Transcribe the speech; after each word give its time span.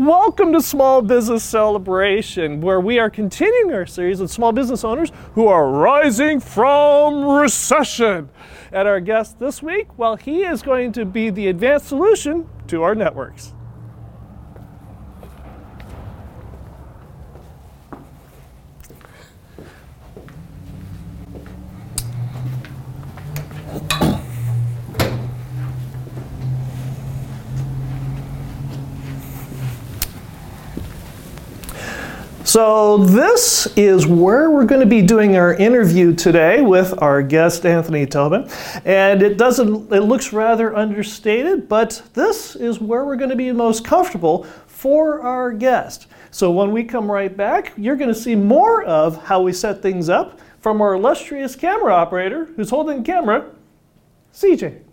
Welcome 0.00 0.54
to 0.54 0.62
Small 0.62 1.02
Business 1.02 1.44
Celebration, 1.44 2.62
where 2.62 2.80
we 2.80 2.98
are 2.98 3.10
continuing 3.10 3.74
our 3.74 3.84
series 3.84 4.18
with 4.18 4.30
small 4.30 4.50
business 4.50 4.82
owners 4.82 5.12
who 5.34 5.46
are 5.48 5.70
rising 5.70 6.40
from 6.40 7.22
recession. 7.22 8.30
And 8.72 8.88
our 8.88 8.98
guest 9.00 9.38
this 9.38 9.62
week, 9.62 9.98
well, 9.98 10.16
he 10.16 10.40
is 10.42 10.62
going 10.62 10.92
to 10.92 11.04
be 11.04 11.28
the 11.28 11.48
advanced 11.48 11.88
solution 11.88 12.48
to 12.68 12.82
our 12.82 12.94
networks. 12.94 13.52
So, 32.50 32.96
this 32.96 33.68
is 33.76 34.08
where 34.08 34.50
we're 34.50 34.64
going 34.64 34.80
to 34.80 34.84
be 34.84 35.02
doing 35.02 35.36
our 35.36 35.54
interview 35.54 36.12
today 36.12 36.62
with 36.62 37.00
our 37.00 37.22
guest 37.22 37.64
Anthony 37.64 38.06
Tobin. 38.06 38.50
And 38.84 39.22
it 39.22 39.38
doesn't 39.38 39.92
it 39.92 40.00
looks 40.00 40.32
rather 40.32 40.74
understated, 40.74 41.68
but 41.68 42.02
this 42.14 42.56
is 42.56 42.80
where 42.80 43.04
we're 43.04 43.14
going 43.14 43.30
to 43.30 43.36
be 43.36 43.52
most 43.52 43.84
comfortable 43.84 44.42
for 44.66 45.22
our 45.22 45.52
guest. 45.52 46.08
So, 46.32 46.50
when 46.50 46.72
we 46.72 46.82
come 46.82 47.08
right 47.08 47.36
back, 47.36 47.72
you're 47.76 47.94
going 47.94 48.12
to 48.12 48.20
see 48.20 48.34
more 48.34 48.82
of 48.82 49.26
how 49.26 49.42
we 49.42 49.52
set 49.52 49.80
things 49.80 50.08
up 50.08 50.40
from 50.58 50.80
our 50.80 50.94
illustrious 50.94 51.54
camera 51.54 51.94
operator 51.94 52.46
who's 52.56 52.70
holding 52.70 53.04
the 53.04 53.04
camera, 53.04 53.48
CJ. 54.34 54.89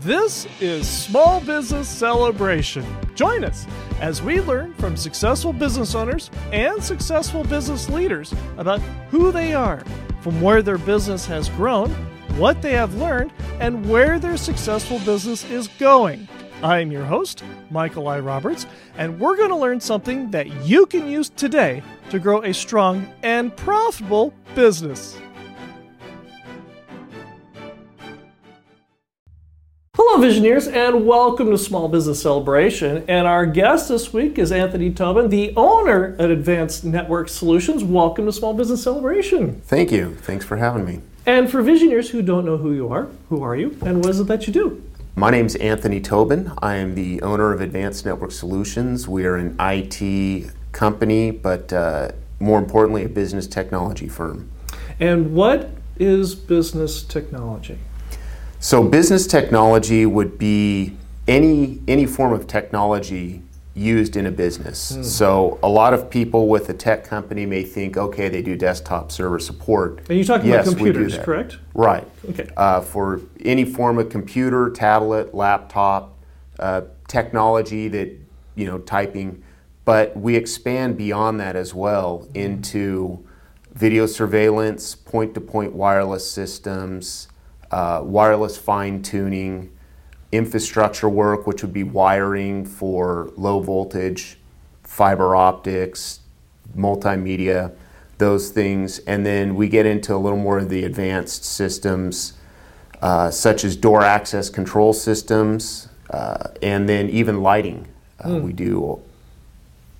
This 0.00 0.46
is 0.58 0.88
Small 0.88 1.40
Business 1.42 1.86
Celebration. 1.86 2.82
Join 3.14 3.44
us 3.44 3.66
as 4.00 4.22
we 4.22 4.40
learn 4.40 4.72
from 4.74 4.96
successful 4.96 5.52
business 5.52 5.94
owners 5.94 6.30
and 6.50 6.82
successful 6.82 7.44
business 7.44 7.90
leaders 7.90 8.32
about 8.56 8.80
who 9.10 9.30
they 9.30 9.52
are, 9.52 9.84
from 10.22 10.40
where 10.40 10.62
their 10.62 10.78
business 10.78 11.26
has 11.26 11.50
grown, 11.50 11.90
what 12.38 12.62
they 12.62 12.72
have 12.72 12.94
learned, 12.94 13.34
and 13.60 13.86
where 13.86 14.18
their 14.18 14.38
successful 14.38 14.98
business 15.00 15.44
is 15.50 15.68
going. 15.78 16.26
I 16.62 16.78
am 16.78 16.90
your 16.90 17.04
host, 17.04 17.44
Michael 17.70 18.08
I. 18.08 18.18
Roberts, 18.18 18.64
and 18.96 19.20
we're 19.20 19.36
going 19.36 19.50
to 19.50 19.56
learn 19.56 19.78
something 19.78 20.30
that 20.30 20.64
you 20.64 20.86
can 20.86 21.06
use 21.06 21.28
today 21.28 21.82
to 22.08 22.18
grow 22.18 22.40
a 22.42 22.54
strong 22.54 23.12
and 23.22 23.54
profitable 23.54 24.32
business. 24.54 25.18
Hello, 30.04 30.26
Visioneers, 30.26 30.70
and 30.70 31.06
welcome 31.06 31.48
to 31.52 31.56
Small 31.56 31.88
Business 31.88 32.20
Celebration. 32.20 33.04
And 33.06 33.24
our 33.24 33.46
guest 33.46 33.88
this 33.88 34.12
week 34.12 34.36
is 34.36 34.50
Anthony 34.50 34.92
Tobin, 34.92 35.28
the 35.28 35.54
owner 35.56 36.16
at 36.18 36.28
Advanced 36.28 36.84
Network 36.84 37.28
Solutions. 37.28 37.84
Welcome 37.84 38.26
to 38.26 38.32
Small 38.32 38.52
Business 38.52 38.82
Celebration. 38.82 39.60
Thank 39.60 39.92
you. 39.92 40.16
Thanks 40.16 40.44
for 40.44 40.56
having 40.56 40.84
me. 40.84 41.00
And 41.24 41.48
for 41.48 41.62
Visioneers 41.62 42.10
who 42.10 42.20
don't 42.20 42.44
know 42.44 42.56
who 42.56 42.72
you 42.72 42.88
are, 42.92 43.08
who 43.28 43.44
are 43.44 43.54
you, 43.54 43.78
and 43.86 43.98
what 43.98 44.10
is 44.10 44.18
it 44.18 44.26
that 44.26 44.48
you 44.48 44.52
do? 44.52 44.82
My 45.14 45.30
name 45.30 45.46
is 45.46 45.54
Anthony 45.54 46.00
Tobin. 46.00 46.50
I 46.58 46.74
am 46.74 46.96
the 46.96 47.22
owner 47.22 47.52
of 47.52 47.60
Advanced 47.60 48.04
Network 48.04 48.32
Solutions. 48.32 49.06
We 49.06 49.24
are 49.24 49.36
an 49.36 49.54
IT 49.60 50.50
company, 50.72 51.30
but 51.30 51.72
uh, 51.72 52.10
more 52.40 52.58
importantly, 52.58 53.04
a 53.04 53.08
business 53.08 53.46
technology 53.46 54.08
firm. 54.08 54.50
And 54.98 55.32
what 55.32 55.70
is 55.96 56.34
business 56.34 57.04
technology? 57.04 57.78
So 58.62 58.84
business 58.84 59.26
technology 59.26 60.06
would 60.06 60.38
be 60.38 60.96
any 61.26 61.80
any 61.88 62.06
form 62.06 62.32
of 62.32 62.46
technology 62.46 63.42
used 63.74 64.16
in 64.16 64.24
a 64.24 64.30
business. 64.30 64.92
Mm. 64.92 65.04
So 65.04 65.58
a 65.64 65.68
lot 65.68 65.92
of 65.92 66.08
people 66.08 66.46
with 66.46 66.68
a 66.68 66.74
tech 66.74 67.02
company 67.02 67.44
may 67.44 67.64
think, 67.64 67.96
okay, 67.96 68.28
they 68.28 68.40
do 68.40 68.54
desktop 68.54 69.10
server 69.10 69.40
support. 69.40 70.08
And 70.08 70.16
you're 70.16 70.24
talking 70.24 70.48
yes, 70.48 70.68
about 70.68 70.76
computers, 70.76 71.18
correct? 71.18 71.58
Right. 71.74 72.06
Okay. 72.30 72.48
Uh, 72.56 72.82
for 72.82 73.20
any 73.44 73.64
form 73.64 73.98
of 73.98 74.10
computer, 74.10 74.70
tablet, 74.70 75.34
laptop, 75.34 76.16
uh, 76.60 76.82
technology 77.08 77.88
that 77.88 78.16
you 78.54 78.66
know, 78.66 78.78
typing, 78.78 79.42
but 79.84 80.16
we 80.16 80.36
expand 80.36 80.96
beyond 80.96 81.40
that 81.40 81.56
as 81.56 81.74
well 81.74 82.18
hmm. 82.18 82.36
into 82.36 83.26
video 83.72 84.06
surveillance, 84.06 84.94
point-to-point 84.94 85.72
wireless 85.72 86.30
systems 86.30 87.26
uh, 87.72 88.02
wireless 88.04 88.56
fine 88.56 89.02
tuning, 89.02 89.72
infrastructure 90.30 91.08
work, 91.08 91.46
which 91.46 91.62
would 91.62 91.72
be 91.72 91.82
wiring 91.82 92.64
for 92.64 93.32
low 93.36 93.60
voltage, 93.60 94.38
fiber 94.82 95.34
optics, 95.34 96.20
multimedia, 96.76 97.72
those 98.18 98.50
things. 98.50 98.98
And 99.00 99.24
then 99.24 99.54
we 99.54 99.68
get 99.68 99.86
into 99.86 100.14
a 100.14 100.18
little 100.18 100.38
more 100.38 100.58
of 100.58 100.68
the 100.68 100.84
advanced 100.84 101.44
systems, 101.44 102.34
uh, 103.00 103.30
such 103.30 103.64
as 103.64 103.74
door 103.74 104.02
access 104.02 104.48
control 104.50 104.92
systems, 104.92 105.88
uh, 106.10 106.48
and 106.62 106.88
then 106.88 107.08
even 107.08 107.42
lighting. 107.42 107.88
Mm. 108.20 108.42
We 108.42 108.52
do 108.52 109.00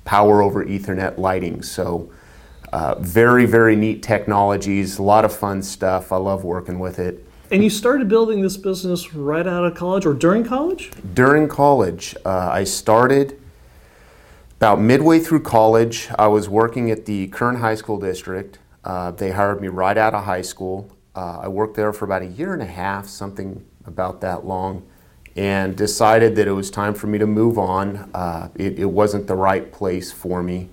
power 0.05 0.43
over 0.43 0.65
Ethernet 0.65 1.19
lighting. 1.19 1.62
So, 1.62 2.11
uh, 2.72 2.97
very, 2.99 3.44
very 3.44 3.77
neat 3.77 4.03
technologies, 4.03 4.99
a 4.99 5.03
lot 5.03 5.25
of 5.25 5.34
fun 5.34 5.62
stuff. 5.62 6.12
I 6.12 6.16
love 6.16 6.44
working 6.44 6.78
with 6.78 6.99
it. 6.99 7.22
And 7.52 7.62
you 7.62 7.68
started 7.68 8.08
building 8.08 8.40
this 8.40 8.56
business 8.56 9.12
right 9.12 9.46
out 9.46 9.66
of 9.66 9.74
college 9.74 10.06
or 10.06 10.14
during 10.14 10.42
college? 10.42 10.90
During 11.12 11.48
college. 11.48 12.16
Uh, 12.24 12.48
I 12.50 12.64
started 12.64 13.38
about 14.56 14.80
midway 14.80 15.18
through 15.18 15.42
college. 15.42 16.08
I 16.18 16.28
was 16.28 16.48
working 16.48 16.90
at 16.90 17.04
the 17.04 17.26
Kern 17.26 17.56
High 17.56 17.74
School 17.74 17.98
District. 17.98 18.58
Uh, 18.84 19.10
they 19.10 19.32
hired 19.32 19.60
me 19.60 19.68
right 19.68 19.98
out 19.98 20.14
of 20.14 20.24
high 20.24 20.40
school. 20.40 20.90
Uh, 21.14 21.40
I 21.40 21.48
worked 21.48 21.76
there 21.76 21.92
for 21.92 22.06
about 22.06 22.22
a 22.22 22.26
year 22.26 22.54
and 22.54 22.62
a 22.62 22.66
half, 22.66 23.06
something 23.06 23.62
about 23.84 24.22
that 24.22 24.46
long, 24.46 24.88
and 25.36 25.76
decided 25.76 26.34
that 26.36 26.48
it 26.48 26.52
was 26.52 26.70
time 26.70 26.94
for 26.94 27.06
me 27.06 27.19
to 27.19 27.26
move 27.26 27.58
on. 27.58 28.10
Uh, 28.14 28.48
it, 28.54 28.78
it, 28.78 28.86
wasn't 28.86 29.26
the 29.26 29.36
right 29.36 29.70
place 29.70 30.10
for 30.10 30.42
me. 30.42 30.70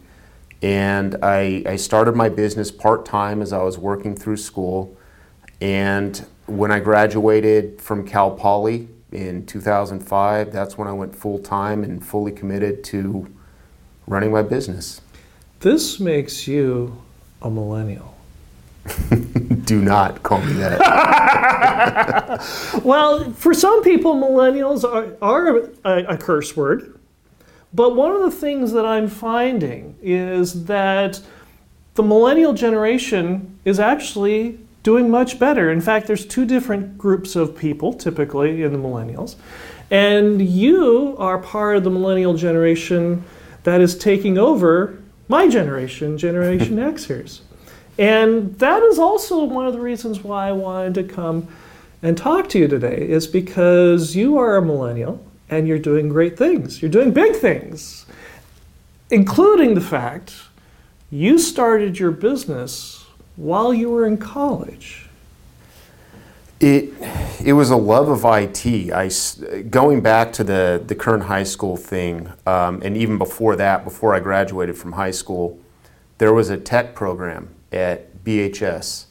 And 0.61 1.17
I, 1.21 1.61
I 1.65 1.75
started 1.75 2.15
my 2.15 2.29
business 2.29 2.71
part 2.71 3.05
time 3.05 3.41
as 3.41 3.51
I 3.51 3.63
was 3.63 3.77
working 3.77 4.15
through 4.15 4.37
school. 4.37 4.95
And 5.59 6.25
when 6.49 6.71
I 6.71 6.79
graduated 6.79 7.79
from 7.79 8.05
Cal 8.05 8.31
Poly 8.31 8.87
in 9.11 9.45
2005, 9.45 10.51
that's 10.51 10.77
when 10.77 10.87
I 10.87 10.93
went 10.93 11.15
full 11.15 11.39
time 11.39 11.83
and 11.83 12.05
fully 12.05 12.31
committed 12.31 12.83
to 12.85 13.27
running 14.07 14.31
my 14.31 14.41
business. 14.41 15.01
This 15.59 15.99
makes 15.99 16.47
you 16.47 17.01
a 17.41 17.49
millennial. 17.49 18.15
Do 19.65 19.81
not 19.81 20.23
call 20.23 20.41
me 20.41 20.53
that. 20.53 20.79
well, 22.83 23.31
for 23.33 23.53
some 23.53 23.83
people, 23.83 24.15
millennials 24.15 24.83
are, 24.83 25.15
are 25.21 25.69
a, 25.85 26.13
a 26.13 26.17
curse 26.17 26.55
word. 26.55 26.97
But 27.73 27.95
one 27.95 28.11
of 28.11 28.21
the 28.21 28.31
things 28.31 28.71
that 28.71 28.85
I'm 28.85 29.07
finding 29.07 29.95
is 30.01 30.65
that 30.65 31.21
the 31.93 32.01
millennial 32.01 32.53
generation 32.53 33.59
is 33.65 33.79
actually 33.79 34.59
doing 34.83 35.09
much 35.09 35.39
better. 35.39 35.71
In 35.71 35.81
fact, 35.81 36.07
there's 36.07 36.25
two 36.25 36.45
different 36.45 36.97
groups 36.97 37.35
of 37.35 37.57
people 37.57 37.93
typically 37.93 38.63
in 38.63 38.71
the 38.71 38.79
millennials. 38.79 39.35
And 39.91 40.41
you 40.41 41.15
are 41.17 41.37
part 41.37 41.77
of 41.77 41.83
the 41.83 41.89
millennial 41.89 42.35
generation 42.35 43.23
that 43.63 43.81
is 43.81 43.97
taking 43.97 44.37
over 44.37 45.01
my 45.27 45.47
generation, 45.47 46.17
Generation 46.17 46.75
Xers. 46.77 47.41
And 47.97 48.57
that 48.59 48.81
is 48.83 48.97
also 48.97 49.43
one 49.43 49.67
of 49.67 49.73
the 49.73 49.79
reasons 49.79 50.23
why 50.23 50.47
I 50.47 50.51
wanted 50.53 50.93
to 50.95 51.03
come 51.03 51.47
and 52.01 52.17
talk 52.17 52.47
to 52.49 52.59
you 52.59 52.67
today, 52.67 53.07
is 53.09 53.27
because 53.27 54.15
you 54.15 54.37
are 54.37 54.55
a 54.55 54.61
millennial 54.61 55.23
and 55.49 55.67
you're 55.67 55.79
doing 55.79 56.07
great 56.07 56.37
things. 56.37 56.81
You're 56.81 56.91
doing 56.91 57.11
big 57.11 57.35
things, 57.35 58.05
including 59.09 59.73
the 59.73 59.81
fact 59.81 60.35
you 61.11 61.37
started 61.37 61.99
your 61.99 62.11
business 62.11 62.98
while 63.39 63.73
you 63.73 63.89
were 63.89 64.05
in 64.05 64.17
college? 64.17 65.07
It 66.59 66.93
it 67.43 67.53
was 67.53 67.69
a 67.69 67.77
love 67.77 68.09
of 68.09 68.25
IT. 68.25 68.91
I 68.91 69.09
going 69.69 70.01
back 70.01 70.33
to 70.33 70.43
the 70.43 70.83
the 70.85 70.93
Kern 70.93 71.21
high 71.21 71.43
school 71.43 71.77
thing, 71.77 72.33
um, 72.45 72.81
and 72.83 72.97
even 72.97 73.17
before 73.17 73.55
that, 73.55 73.85
before 73.85 74.13
I 74.13 74.19
graduated 74.19 74.77
from 74.77 74.91
high 74.91 75.11
school, 75.11 75.57
there 76.17 76.33
was 76.33 76.49
a 76.49 76.57
tech 76.57 76.95
program 76.95 77.55
at 77.71 78.23
BHS. 78.25 79.05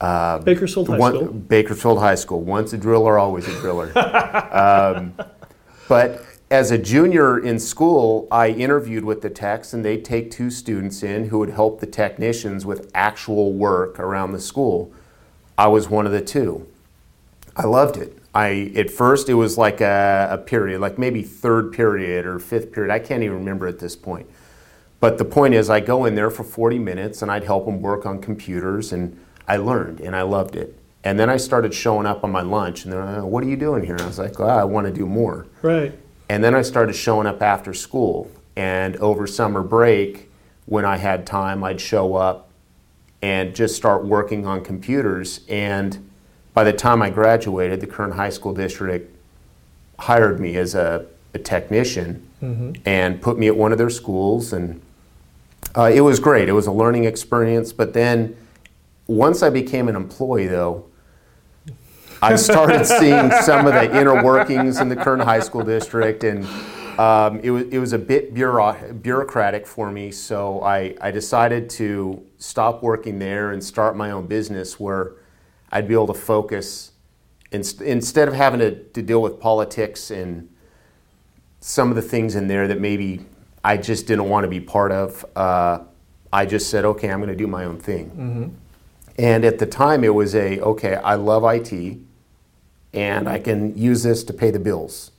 Uh, 0.00 0.38
Bakersfield 0.38 0.88
High 0.88 0.96
one, 0.96 1.14
School. 1.14 1.26
Bakersfield 1.26 1.98
High 1.98 2.14
School. 2.14 2.40
Once 2.40 2.72
a 2.72 2.78
driller, 2.78 3.18
always 3.18 3.46
a 3.48 3.60
driller. 3.60 3.92
um, 4.54 5.12
but 5.88 6.24
as 6.50 6.70
a 6.70 6.78
junior 6.78 7.38
in 7.38 7.58
school, 7.58 8.26
I 8.30 8.48
interviewed 8.48 9.04
with 9.04 9.20
the 9.20 9.28
techs, 9.28 9.74
and 9.74 9.84
they'd 9.84 10.04
take 10.04 10.30
two 10.30 10.50
students 10.50 11.02
in 11.02 11.28
who 11.28 11.38
would 11.40 11.50
help 11.50 11.80
the 11.80 11.86
technicians 11.86 12.64
with 12.64 12.90
actual 12.94 13.52
work 13.52 13.98
around 13.98 14.32
the 14.32 14.40
school. 14.40 14.90
I 15.58 15.66
was 15.66 15.90
one 15.90 16.06
of 16.06 16.12
the 16.12 16.22
two. 16.22 16.66
I 17.54 17.66
loved 17.66 17.96
it. 17.96 18.16
I 18.34 18.72
at 18.76 18.90
first 18.90 19.28
it 19.28 19.34
was 19.34 19.58
like 19.58 19.80
a, 19.80 20.28
a 20.30 20.38
period, 20.38 20.80
like 20.80 20.96
maybe 20.98 21.22
third 21.22 21.72
period 21.72 22.24
or 22.24 22.38
fifth 22.38 22.72
period. 22.72 22.92
I 22.92 22.98
can't 22.98 23.22
even 23.22 23.38
remember 23.38 23.66
at 23.66 23.78
this 23.78 23.96
point. 23.96 24.28
But 25.00 25.18
the 25.18 25.24
point 25.24 25.54
is, 25.54 25.68
I 25.68 25.80
go 25.80 26.04
in 26.04 26.14
there 26.14 26.30
for 26.30 26.44
40 26.44 26.78
minutes 26.78 27.22
and 27.22 27.30
I'd 27.30 27.44
help 27.44 27.66
them 27.66 27.82
work 27.82 28.06
on 28.06 28.20
computers, 28.20 28.92
and 28.92 29.18
I 29.46 29.56
learned 29.58 30.00
and 30.00 30.16
I 30.16 30.22
loved 30.22 30.56
it. 30.56 30.78
And 31.04 31.18
then 31.18 31.28
I 31.30 31.36
started 31.36 31.74
showing 31.74 32.06
up 32.06 32.24
on 32.24 32.32
my 32.32 32.42
lunch, 32.42 32.84
and 32.84 32.92
they're 32.92 33.04
like, 33.04 33.22
"What 33.22 33.44
are 33.44 33.48
you 33.48 33.56
doing 33.56 33.84
here?" 33.84 33.94
And 33.94 34.02
I 34.02 34.06
was 34.06 34.18
like, 34.18 34.38
"Well, 34.38 34.58
I 34.58 34.64
want 34.64 34.86
to 34.86 34.92
do 34.92 35.06
more." 35.06 35.46
Right. 35.62 35.92
And 36.28 36.44
then 36.44 36.54
I 36.54 36.62
started 36.62 36.94
showing 36.94 37.26
up 37.26 37.42
after 37.42 37.72
school, 37.72 38.30
and 38.56 38.96
over 38.96 39.26
summer 39.26 39.62
break, 39.62 40.30
when 40.66 40.84
I 40.84 40.96
had 40.96 41.26
time, 41.26 41.64
I'd 41.64 41.80
show 41.80 42.14
up 42.14 42.50
and 43.22 43.54
just 43.54 43.74
start 43.74 44.04
working 44.04 44.46
on 44.46 44.62
computers. 44.62 45.40
And 45.48 46.10
by 46.54 46.64
the 46.64 46.72
time 46.72 47.02
I 47.02 47.10
graduated, 47.10 47.80
the 47.80 47.86
Kern 47.86 48.12
high 48.12 48.30
school 48.30 48.52
district 48.52 49.14
hired 49.98 50.38
me 50.38 50.56
as 50.56 50.74
a, 50.74 51.06
a 51.34 51.38
technician 51.38 52.28
and 52.84 53.20
put 53.22 53.38
me 53.38 53.48
at 53.48 53.56
one 53.56 53.72
of 53.72 53.78
their 53.78 53.90
schools 53.90 54.52
and 54.52 54.80
uh, 55.76 55.90
it 55.92 56.00
was 56.00 56.20
great. 56.20 56.48
It 56.48 56.52
was 56.52 56.66
a 56.66 56.72
learning 56.72 57.04
experience. 57.04 57.72
But 57.72 57.92
then 57.92 58.36
once 59.06 59.42
I 59.42 59.50
became 59.50 59.88
an 59.88 59.96
employee, 59.96 60.46
though, 60.46 60.84
I 62.20 62.36
started 62.36 62.84
seeing 62.86 63.30
some 63.42 63.66
of 63.66 63.74
the 63.74 63.98
inner 63.98 64.22
workings 64.24 64.80
in 64.80 64.88
the 64.88 64.96
Kern 64.96 65.20
High 65.20 65.40
School 65.40 65.62
District, 65.62 66.24
and 66.24 66.44
um, 66.98 67.38
it, 67.40 67.50
was, 67.50 67.64
it 67.68 67.78
was 67.78 67.92
a 67.92 67.98
bit 67.98 68.34
bureau- 68.34 68.92
bureaucratic 68.92 69.66
for 69.66 69.90
me. 69.90 70.10
So 70.10 70.62
I, 70.62 70.96
I 71.00 71.10
decided 71.10 71.70
to 71.70 72.24
stop 72.38 72.82
working 72.82 73.18
there 73.18 73.52
and 73.52 73.62
start 73.62 73.96
my 73.96 74.10
own 74.10 74.26
business 74.26 74.80
where 74.80 75.12
I'd 75.70 75.86
be 75.86 75.94
able 75.94 76.08
to 76.08 76.14
focus 76.14 76.92
inst- 77.52 77.80
instead 77.82 78.26
of 78.26 78.34
having 78.34 78.60
to, 78.60 78.82
to 78.82 79.02
deal 79.02 79.22
with 79.22 79.38
politics 79.38 80.10
and 80.10 80.48
some 81.60 81.90
of 81.90 81.96
the 81.96 82.02
things 82.02 82.34
in 82.34 82.48
there 82.48 82.66
that 82.68 82.80
maybe 82.80 83.24
I 83.62 83.76
just 83.76 84.06
didn't 84.06 84.28
want 84.28 84.44
to 84.44 84.48
be 84.48 84.60
part 84.60 84.90
of. 84.92 85.24
Uh, 85.36 85.80
I 86.32 86.46
just 86.46 86.68
said, 86.70 86.84
okay, 86.84 87.10
I'm 87.10 87.18
going 87.20 87.30
to 87.30 87.36
do 87.36 87.46
my 87.46 87.64
own 87.64 87.78
thing. 87.78 88.56
And 89.18 89.44
at 89.44 89.58
the 89.58 89.66
time, 89.66 90.04
it 90.04 90.14
was 90.14 90.34
a 90.34 90.60
okay, 90.60 90.94
I 90.94 91.14
love 91.16 91.42
IT, 91.44 91.98
and 92.98 93.28
I 93.28 93.38
can 93.38 93.78
use 93.78 94.02
this 94.02 94.24
to 94.24 94.32
pay 94.32 94.50
the 94.50 94.58
bills. 94.58 95.12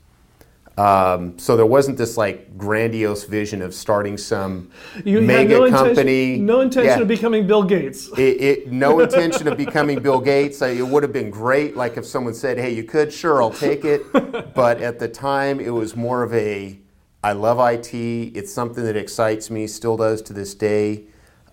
Um, 0.77 1.37
so 1.37 1.57
there 1.57 1.65
wasn't 1.65 1.97
this 1.97 2.15
like 2.15 2.57
grandiose 2.57 3.25
vision 3.25 3.61
of 3.61 3.73
starting 3.73 4.17
some 4.17 4.71
You 5.03 5.19
mega 5.19 5.55
no 5.55 5.69
company. 5.69 6.35
intention, 6.35 6.45
no 6.45 6.61
intention 6.61 6.89
Yeah 6.91 7.01
of 7.01 7.07
becoming 7.07 7.47
Bill 7.47 7.63
Gates. 7.63 8.07
it, 8.17 8.41
it, 8.49 8.71
no 8.71 8.99
intention 9.07 9.47
of 9.49 9.57
becoming 9.57 9.99
Bill 9.99 10.21
Gates. 10.21 10.61
It 10.61 10.87
would 10.87 11.03
have 11.03 11.11
been 11.11 11.29
great, 11.29 11.75
like 11.75 11.97
if 11.97 12.05
someone 12.05 12.33
said, 12.33 12.57
"Hey, 12.57 12.73
you 12.73 12.83
could, 12.83 13.11
sure, 13.11 13.41
I'll 13.41 13.57
take 13.67 13.83
it." 13.83 14.01
but 14.55 14.81
at 14.81 14.99
the 14.99 15.07
time, 15.09 15.59
it 15.59 15.71
was 15.71 15.97
more 15.97 16.23
of 16.23 16.33
a, 16.33 16.79
"I 17.23 17.33
love 17.33 17.59
IT. 17.59 17.93
It's 17.93 18.53
something 18.53 18.83
that 18.85 18.95
excites 18.95 19.49
me, 19.49 19.67
still 19.67 19.97
does 19.97 20.21
to 20.23 20.33
this 20.33 20.53
day, 20.53 21.03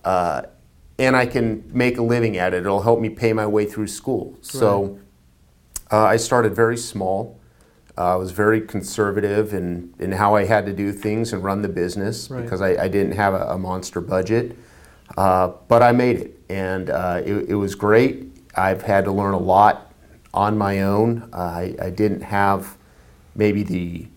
uh, 0.04 0.42
and 1.00 1.16
I 1.16 1.26
can 1.26 1.64
make 1.72 1.98
a 1.98 2.02
living 2.02 2.36
at 2.36 2.54
it. 2.54 2.58
It'll 2.64 2.82
help 2.82 3.00
me 3.00 3.08
pay 3.10 3.32
my 3.32 3.46
way 3.46 3.64
through 3.66 3.88
school." 3.88 4.36
So, 4.40 4.98
uh, 5.92 6.04
I 6.04 6.16
started 6.16 6.54
very 6.54 6.76
small. 6.76 7.38
Uh, 7.98 8.12
I 8.12 8.16
was 8.16 8.30
very 8.32 8.60
conservative 8.60 9.54
in, 9.54 9.94
in 9.98 10.12
how 10.12 10.34
I 10.34 10.44
had 10.44 10.66
to 10.66 10.72
do 10.72 10.92
things 10.92 11.32
and 11.32 11.42
run 11.42 11.62
the 11.62 11.68
business 11.68 12.30
Right. 12.30 12.42
because 12.42 12.60
I, 12.60 12.84
I 12.84 12.88
didn't 12.88 13.12
have 13.12 13.32
a, 13.34 13.52
a 13.52 13.58
monster 13.58 14.00
budget. 14.00 14.56
Uh, 15.16 15.52
but 15.68 15.82
I 15.82 15.92
made 15.92 16.16
it, 16.16 16.40
and 16.50 16.90
uh, 16.90 17.22
it, 17.24 17.50
it 17.50 17.54
was 17.54 17.74
great. 17.74 18.24
I've 18.56 18.82
had 18.82 19.04
to 19.04 19.12
learn 19.12 19.34
a 19.34 19.38
lot 19.38 19.92
on 20.34 20.58
my 20.58 20.82
own. 20.82 21.28
Uh, 21.32 21.36
I, 21.36 21.74
I 21.80 21.90
didn't 21.90 22.22
have 22.22 22.76
maybe 23.34 23.62
the 23.62 24.08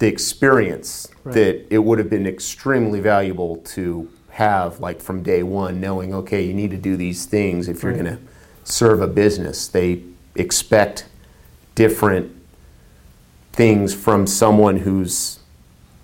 the 0.00 0.06
experience 0.08 1.08
Right. 1.24 1.34
that 1.34 1.66
it 1.72 1.78
would 1.78 1.98
have 1.98 2.10
been 2.10 2.26
extremely 2.26 3.00
valuable 3.00 3.56
to 3.58 4.08
have, 4.30 4.78
like 4.80 5.00
from 5.00 5.22
day 5.22 5.42
one, 5.42 5.80
knowing 5.80 6.12
okay, 6.14 6.42
you 6.42 6.52
need 6.52 6.70
to 6.72 6.76
do 6.76 6.96
these 6.96 7.24
things 7.26 7.68
if 7.68 7.82
you're 7.82 7.92
Right. 7.92 8.02
going 8.04 8.16
to 8.16 8.22
serve 8.64 9.00
a 9.00 9.06
business. 9.06 9.66
They 9.68 10.02
expect 10.34 11.06
different 11.74 12.30
things 13.52 13.94
from 13.94 14.26
someone 14.26 14.78
who's 14.78 15.38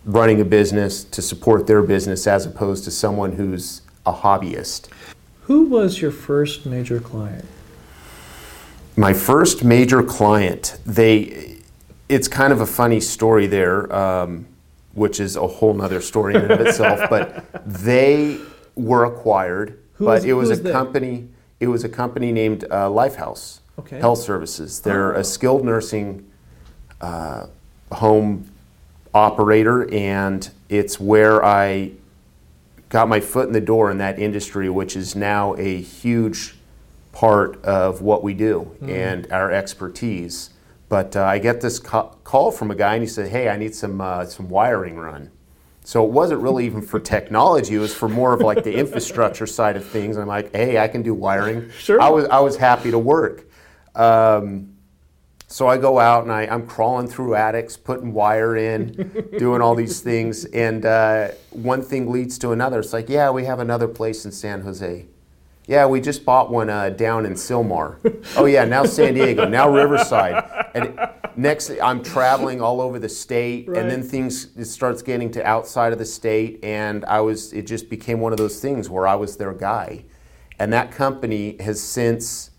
running 0.04 0.40
a 0.40 0.44
business 0.44 1.04
to 1.04 1.20
support 1.22 1.66
their 1.66 1.82
business 1.82 2.26
as 2.26 2.46
opposed 2.46 2.84
to 2.84 2.90
someone 2.90 3.32
who's 3.32 3.82
a 4.06 4.12
hobbyist. 4.12 4.88
Who 5.42 5.64
was 5.66 6.00
your 6.00 6.10
first 6.12 6.64
major 6.64 7.00
client? 7.00 7.44
My 8.96 9.12
first 9.12 9.64
major 9.64 10.02
client, 10.02 10.78
they, 10.86 11.56
it's 12.08 12.28
kind 12.28 12.52
of 12.52 12.60
a 12.60 12.66
funny 12.66 13.00
story 13.00 13.46
there, 13.46 13.92
um, 13.94 14.46
which 14.94 15.20
is 15.20 15.36
a 15.36 15.46
whole 15.46 15.74
nother 15.74 16.00
story 16.00 16.34
in 16.34 16.42
and 16.42 16.50
of 16.52 16.60
itself. 16.60 17.00
But 17.10 17.44
they 17.64 18.38
were 18.74 19.04
acquired, 19.04 19.78
Who 19.94 20.06
but 20.06 20.10
was- 20.16 20.24
it 20.24 20.32
was 20.32 20.50
a 20.50 20.56
they? 20.56 20.72
company. 20.72 21.28
It 21.60 21.66
was 21.66 21.84
a 21.84 21.88
company 21.88 22.32
named 22.32 22.64
uh, 22.64 22.88
Lifehouse 22.88 23.60
Okay. 23.80 23.98
Health 23.98 24.20
Services. 24.20 24.80
They're 24.80 25.12
a 25.12 25.24
skilled 25.24 25.64
nursing 25.64 26.30
uh, 27.00 27.46
home 27.92 28.50
operator, 29.14 29.92
and 29.92 30.48
it's 30.68 31.00
where 31.00 31.44
I 31.44 31.92
got 32.90 33.08
my 33.08 33.20
foot 33.20 33.46
in 33.46 33.52
the 33.52 33.60
door 33.60 33.90
in 33.90 33.98
that 33.98 34.18
industry, 34.18 34.68
which 34.68 34.96
is 34.96 35.16
now 35.16 35.54
a 35.56 35.80
huge 35.80 36.56
part 37.12 37.62
of 37.64 38.02
what 38.02 38.22
we 38.22 38.34
do 38.34 38.70
and 38.82 39.30
our 39.32 39.50
expertise. 39.50 40.50
But 40.88 41.16
uh, 41.16 41.24
I 41.24 41.38
get 41.38 41.60
this 41.60 41.78
ca- 41.78 42.08
call 42.24 42.50
from 42.50 42.70
a 42.70 42.74
guy, 42.74 42.94
and 42.94 43.02
he 43.02 43.08
said, 43.08 43.30
"Hey, 43.30 43.48
I 43.48 43.56
need 43.56 43.74
some 43.74 44.00
uh, 44.00 44.26
some 44.26 44.48
wiring 44.48 44.96
run." 44.96 45.30
So 45.84 46.04
it 46.04 46.10
wasn't 46.10 46.40
really 46.42 46.66
even 46.66 46.82
for 46.82 47.00
technology; 47.00 47.76
it 47.76 47.78
was 47.78 47.94
for 47.94 48.08
more 48.08 48.34
of 48.34 48.40
like 48.40 48.64
the 48.64 48.74
infrastructure 48.82 49.46
side 49.46 49.76
of 49.76 49.84
things. 49.84 50.16
I'm 50.16 50.26
like, 50.26 50.54
"Hey, 50.54 50.78
I 50.78 50.88
can 50.88 51.02
do 51.02 51.14
wiring." 51.14 51.70
Sure. 51.70 52.00
I 52.00 52.08
was 52.10 52.26
I 52.26 52.40
was 52.40 52.56
happy 52.56 52.90
to 52.90 52.98
work. 52.98 53.46
Um, 53.94 54.74
so 55.46 55.66
I 55.66 55.78
go 55.78 55.98
out 55.98 56.22
and 56.22 56.32
I, 56.32 56.42
I'm 56.46 56.66
crawling 56.66 57.08
through 57.08 57.34
attics, 57.34 57.76
putting 57.76 58.12
wire 58.12 58.56
in, 58.56 59.26
doing 59.38 59.60
all 59.60 59.74
these 59.74 60.00
things, 60.00 60.44
and 60.46 60.86
uh, 60.86 61.28
one 61.50 61.82
thing 61.82 62.10
leads 62.10 62.38
to 62.38 62.52
another. 62.52 62.78
It's 62.78 62.92
like, 62.92 63.08
yeah, 63.08 63.30
we 63.30 63.44
have 63.46 63.58
another 63.58 63.88
place 63.88 64.24
in 64.24 64.30
San 64.32 64.60
Jose. 64.62 65.06
Yeah, 65.66 65.86
we 65.86 66.00
just 66.00 66.24
bought 66.24 66.50
one 66.50 66.70
uh, 66.70 66.90
down 66.90 67.26
in 67.26 67.34
Sylmar. 67.34 67.96
oh 68.36 68.44
yeah, 68.46 68.64
now 68.64 68.84
San 68.84 69.14
Diego, 69.14 69.46
now 69.48 69.68
Riverside, 69.68 70.44
and 70.74 70.98
next 71.36 71.70
I'm 71.82 72.02
traveling 72.02 72.60
all 72.60 72.80
over 72.80 72.98
the 73.00 73.08
state, 73.08 73.68
Right. 73.68 73.78
and 73.80 73.90
then 73.90 74.02
things 74.02 74.48
it 74.56 74.64
starts 74.66 75.02
getting 75.02 75.30
to 75.32 75.44
outside 75.46 75.92
of 75.92 75.98
the 75.98 76.04
state, 76.06 76.60
and 76.64 77.04
I 77.06 77.20
was 77.20 77.52
it 77.52 77.66
just 77.66 77.88
became 77.90 78.20
one 78.20 78.32
of 78.32 78.38
those 78.38 78.60
things 78.60 78.88
where 78.88 79.06
I 79.06 79.14
was 79.16 79.36
their 79.36 79.52
guy, 79.52 80.04
and 80.60 80.72
that 80.72 80.90
company 80.92 81.56
has 81.60 81.80
since 81.80 82.49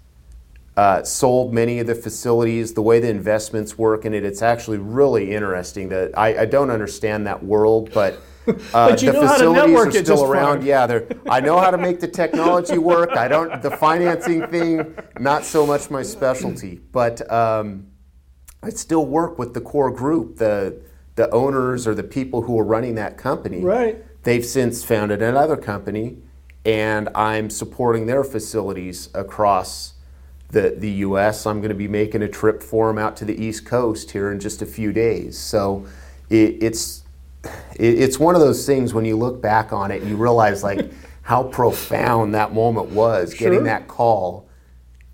uh, 0.77 1.03
sold 1.03 1.53
many 1.53 1.79
of 1.79 1.87
the 1.87 1.95
facilities, 1.95 2.73
the 2.73 2.81
way 2.81 2.99
the 2.99 3.09
investments 3.09 3.77
work 3.77 4.05
in 4.05 4.13
it. 4.13 4.23
It's 4.23 4.41
actually 4.41 4.77
really 4.77 5.33
interesting. 5.33 5.89
That 5.89 6.17
I, 6.17 6.41
I 6.41 6.45
don't 6.45 6.69
understand 6.69 7.27
that 7.27 7.43
world, 7.43 7.91
but. 7.93 8.19
Uh, 8.73 8.89
But 8.89 9.03
you 9.03 9.11
the 9.11 9.21
know 9.21 9.27
facilities 9.27 9.77
are 9.77 10.03
still 10.03 10.23
around. 10.23 10.63
Yeah, 10.63 10.87
they're, 10.87 11.07
I 11.29 11.39
know 11.41 11.59
how 11.59 11.69
to 11.69 11.77
make 11.77 11.99
the 11.99 12.07
technology 12.07 12.79
work. 12.79 13.11
I 13.11 13.27
don't. 13.27 13.61
The 13.61 13.69
financing 13.69 14.47
thing, 14.47 14.95
not 15.19 15.45
so 15.45 15.63
much 15.63 15.91
my 15.91 16.01
specialty. 16.01 16.81
But 16.91 17.31
um, 17.31 17.91
I 18.63 18.71
still 18.71 19.05
work 19.05 19.37
with 19.37 19.53
the 19.53 19.61
core 19.61 19.91
group, 19.91 20.37
the 20.37 20.81
the 21.15 21.29
owners 21.29 21.85
or 21.85 21.93
the 21.93 22.03
people 22.03 22.41
who 22.41 22.59
are 22.59 22.63
running 22.63 22.95
that 22.95 23.15
company. 23.15 23.61
Right. 23.61 24.03
They've 24.23 24.45
since 24.45 24.83
founded 24.83 25.21
another 25.21 25.55
company, 25.55 26.17
and 26.65 27.09
I'm 27.13 27.49
supporting 27.49 28.07
their 28.07 28.23
facilities 28.23 29.09
across 29.13 29.93
the, 30.51 30.75
the 30.77 30.89
U.S. 30.91 31.45
I'm 31.45 31.59
going 31.59 31.69
to 31.69 31.75
be 31.75 31.87
making 31.87 32.21
a 32.21 32.27
trip 32.27 32.61
for 32.61 32.87
them 32.87 32.97
out 32.97 33.15
to 33.17 33.25
the 33.25 33.41
East 33.41 33.65
Coast 33.65 34.11
here 34.11 34.31
in 34.31 34.39
just 34.39 34.61
a 34.61 34.65
few 34.65 34.91
days. 34.91 35.37
So 35.37 35.85
it, 36.29 36.61
it's 36.61 37.03
it, 37.43 37.99
it's 37.99 38.19
one 38.19 38.35
of 38.35 38.41
those 38.41 38.65
things 38.65 38.93
when 38.93 39.05
you 39.05 39.15
look 39.15 39.41
back 39.41 39.73
on 39.73 39.91
it, 39.91 40.03
you 40.03 40.15
realize 40.15 40.63
like 40.63 40.91
how 41.23 41.43
profound 41.43 42.35
that 42.35 42.53
moment 42.53 42.89
was 42.89 43.33
Sure. 43.33 43.49
getting 43.49 43.63
that 43.65 43.87
call. 43.87 44.47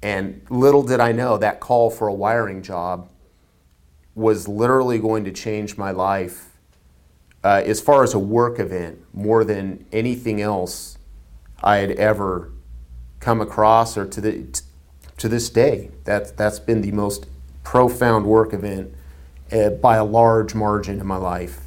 And 0.01 0.41
little 0.50 0.84
did 0.84 1.00
I 1.00 1.12
know 1.12 1.38
that 1.38 1.60
call 1.60 1.89
for 1.89 2.08
a 2.08 2.13
wiring 2.13 2.62
job 2.62 3.10
was 4.15 4.48
literally 4.48 5.00
going 5.00 5.25
to 5.25 5.32
change 5.32 5.77
my 5.77 5.91
life 5.91 6.50
uh, 7.44 7.62
as 7.65 7.79
far 7.79 8.03
as 8.03 8.13
a 8.13 8.20
work 8.20 8.60
event 8.60 9.00
more 9.13 9.44
than 9.44 9.86
anything 9.91 10.41
else 10.41 10.98
I 11.63 11.77
had 11.77 11.91
ever 11.91 12.51
come 13.20 13.41
across 13.41 13.98
or 13.98 14.06
to 14.08 14.22
the 14.22 14.62
to 15.18 15.28
this 15.28 15.50
day. 15.50 15.90
That 16.06 16.38
that's 16.38 16.60
been 16.60 16.82
the 16.82 16.92
most 16.92 17.28
profound 17.64 18.26
work 18.26 18.54
event 18.54 18.94
uh, 19.52 19.70
by 19.70 19.98
a 19.98 20.06
large 20.06 20.56
margin 20.56 21.00
in 21.00 21.06
my 21.06 21.18
life. 21.18 21.60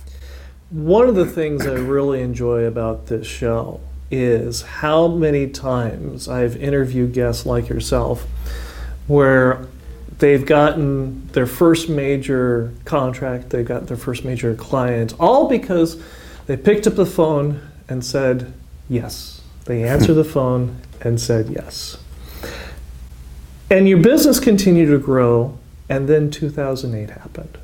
One 0.71 1.09
of 1.09 1.15
the 1.15 1.27
things 1.27 1.67
I 1.67 1.73
really 1.73 2.23
enjoy 2.23 2.65
about 2.65 3.07
this 3.07 3.27
show 3.27 3.81
is 4.11 4.63
how 4.63 5.09
many 5.09 5.49
times 5.49 6.29
I've 6.29 6.57
interviewed 6.57 7.13
guests 7.13 7.47
like 7.47 7.69
yourself 7.69 8.27
where 9.07 9.67
they've 10.19 10.45
gotten 10.45 11.27
their 11.29 11.47
first 11.47 11.89
major 11.89 12.73
contract, 12.85 13.51
they've 13.51 13.67
got 13.67 13.89
their 13.89 13.97
first 13.97 14.25
major 14.25 14.55
client, 14.55 15.15
all 15.19 15.49
because 15.49 16.01
they 16.47 16.57
picked 16.57 16.87
up 16.87 16.95
the 16.95 17.07
phone 17.07 17.61
and 17.89 18.05
said 18.05 18.53
yes. 18.89 19.41
They 19.65 19.85
answered 19.85 20.15
the 20.15 20.25
phone 20.25 20.81
and 21.01 21.21
said 21.21 21.49
yes. 21.49 21.97
And 23.71 23.89
your 23.89 23.99
business 23.99 24.41
continued 24.41 24.87
to 24.87 24.99
grow, 24.99 25.57
and 25.89 26.09
then 26.09 26.31
2008 26.31 27.11
happened. 27.11 27.57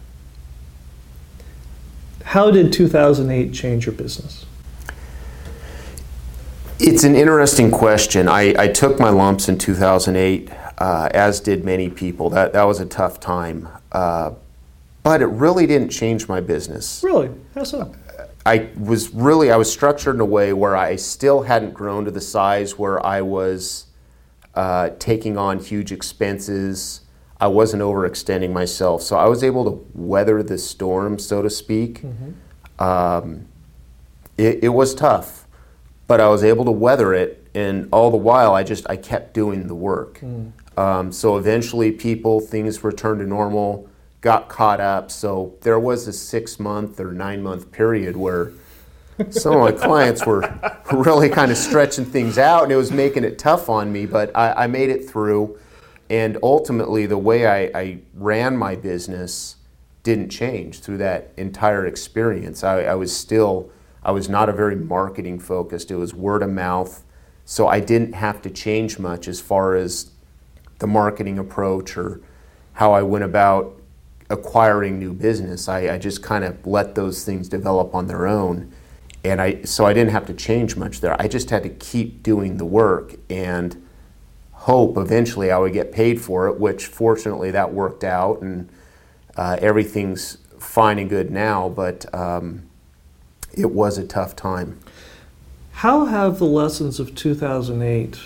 How 2.23 2.53
did 2.53 2.73
2008 2.73 3.53
change 3.53 3.87
your 3.87 3.95
business? 3.95 4.47
It's 6.79 7.03
an 7.03 7.17
interesting 7.17 7.71
question. 7.71 8.29
I, 8.29 8.55
I 8.57 8.69
took 8.69 9.01
my 9.01 9.09
lumps 9.09 9.49
in 9.49 9.59
2008, 9.59 10.51
uh, 10.79 11.09
as 11.13 11.41
did 11.41 11.65
many 11.65 11.89
people. 11.89 12.31
That, 12.31 12.53
that 12.53 12.65
was 12.65 12.79
a 12.79 12.87
tough 12.87 13.19
time. 13.19 13.69
Uh, 13.91 14.33
but 15.03 15.23
it 15.23 15.27
really 15.27 15.67
didn't 15.67 15.89
change 15.89 16.29
my 16.29 16.41
business. 16.41 17.01
Really? 17.03 17.31
How 17.55 17.65
so? 17.65 17.95
I 18.45 18.69
was 18.79 19.13
really 19.13 19.51
I 19.51 19.57
was 19.57 19.73
structured 19.73 20.15
in 20.15 20.21
a 20.21 20.27
way 20.27 20.53
where 20.53 20.77
I 20.77 20.97
still 20.97 21.43
hadn't 21.43 21.75
grown 21.75 22.05
to 22.05 22.13
the 22.13 22.21
size 22.21 22.79
where 22.79 23.05
I 23.05 23.21
was 23.23 23.86
uh, 24.57 24.91
taking 24.99 25.39
on 25.39 25.59
huge 25.59 25.93
expenses. 25.93 27.03
I 27.39 27.49
wasn't 27.49 27.83
overextending 27.83 28.53
myself, 28.53 29.03
so 29.03 29.17
I 29.17 29.27
was 29.27 29.45
able 29.45 29.65
to 29.65 29.87
weather 29.95 30.43
the 30.43 30.57
storm, 30.57 31.19
so 31.19 31.43
to 31.43 31.51
speak. 31.51 32.03
Mm-hmm. 32.03 32.83
Um, 32.83 33.47
it, 34.39 34.65
it 34.65 34.69
was 34.71 34.95
tough, 34.95 35.47
but 36.07 36.21
I 36.21 36.29
was 36.29 36.43
able 36.43 36.65
to 36.65 36.71
weather 36.71 37.13
it, 37.13 37.47
and 37.55 37.89
all 37.93 38.11
the 38.11 38.17
while 38.17 38.55
I 38.55 38.63
just 38.63 38.89
I 38.89 38.97
kept 38.97 39.35
doing 39.35 39.67
the 39.67 39.75
work. 39.75 40.21
Mm. 40.21 40.53
Um, 40.79 41.13
so 41.13 41.37
eventually, 41.37 41.93
people 41.93 42.41
things 42.41 42.83
returned 42.83 43.21
to 43.21 43.27
normal 43.27 43.89
got 44.21 44.49
caught 44.49 44.81
up. 44.81 45.11
So 45.11 45.55
there 45.61 45.79
was 45.79 46.09
a 46.09 46.13
six 46.13 46.59
month 46.59 46.99
or 46.99 47.13
nine 47.13 47.43
month 47.43 47.71
period 47.71 48.17
where 48.17 48.53
some 49.31 49.55
of 49.55 49.61
my 49.61 49.73
clients 49.73 50.27
were 50.27 50.43
really 50.93 51.29
kind 51.29 51.51
of 51.51 51.57
stretching 51.57 52.05
things 52.05 52.39
out 52.39 52.65
and 52.65 52.73
it 52.73 52.77
was 52.77 52.93
making 52.93 53.25
it 53.25 53.39
tough 53.39 53.69
on 53.69 53.93
me, 53.93 54.07
but 54.07 54.31
I, 54.37 54.65
I 54.65 54.67
made 54.67 54.91
it 54.91 55.09
through. 55.09 55.59
And 56.09 56.39
ultimately, 56.43 57.07
the 57.07 57.19
way 57.19 57.47
I, 57.47 57.79
I, 57.79 57.99
ran 58.15 58.57
my 58.57 58.77
business 58.77 59.57
didn't 60.03 60.29
change 60.29 60.81
through 60.81 60.99
that 60.99 61.33
entire 61.37 61.85
experience. 61.87 62.63
I, 62.63 62.83
I 62.83 62.95
was 62.95 63.15
still, 63.17 63.71
I 64.05 64.13
was 64.13 64.29
not 64.29 64.49
a 64.49 64.53
very 64.53 64.77
marketing 64.77 65.41
focused, 65.41 65.91
it 65.91 65.97
was 65.97 66.15
word 66.15 66.43
of 66.43 66.51
mouth. 66.51 67.03
So 67.45 67.69
I 67.69 67.81
didn't 67.81 68.15
have 68.15 68.43
to 68.43 68.51
change 68.51 68.99
much 68.99 69.29
as 69.29 69.41
far 69.41 69.77
as 69.77 70.11
the 70.79 70.87
marketing 70.87 71.39
approach 71.39 71.97
or 71.97 72.21
how 72.75 72.93
I 72.93 73.03
went 73.03 73.25
about 73.25 73.81
acquiring 74.29 74.99
new 74.99 75.13
business. 75.13 75.69
I, 75.69 75.95
I 75.95 75.99
just 75.99 76.23
kind 76.23 76.45
of 76.45 76.67
let 76.67 76.95
those 76.95 77.25
things 77.25 77.49
develop 77.49 77.95
on 77.95 78.07
their 78.07 78.27
own. 78.27 78.73
And 79.27 79.41
I, 79.41 79.63
so 79.63 79.85
I 79.85 79.93
didn't 79.93 80.13
have 80.13 80.27
to 80.27 80.35
change 80.35 80.77
much 80.77 81.01
there. 81.01 81.21
I 81.21 81.27
just 81.27 81.51
had 81.51 81.65
to 81.65 81.69
keep 81.69 82.23
doing 82.23 82.59
the 82.59 82.65
work 82.65 83.17
and 83.29 83.85
hope 84.53 84.97
eventually 84.97 85.51
I 85.51 85.59
would 85.59 85.73
get 85.73 85.91
paid 85.91 86.21
for 86.21 86.49
it, 86.49 86.61
which 86.61 86.87
fortunately 86.87 87.51
that 87.51 87.73
worked 87.73 88.05
out 88.05 88.41
and 88.41 88.69
uh, 89.37 89.59
everything's 89.61 90.39
fine 90.59 90.99
and 90.99 91.11
good 91.11 91.31
now, 91.31 91.69
but 91.69 92.13
um, 92.15 92.63
it 93.53 93.73
was 93.73 93.99
a 93.99 94.07
tough 94.07 94.37
time. 94.37 94.79
How 95.73 96.07
have 96.07 96.39
the 96.39 96.47
lessons 96.47 97.01
of 97.01 97.15
2008 97.15 98.19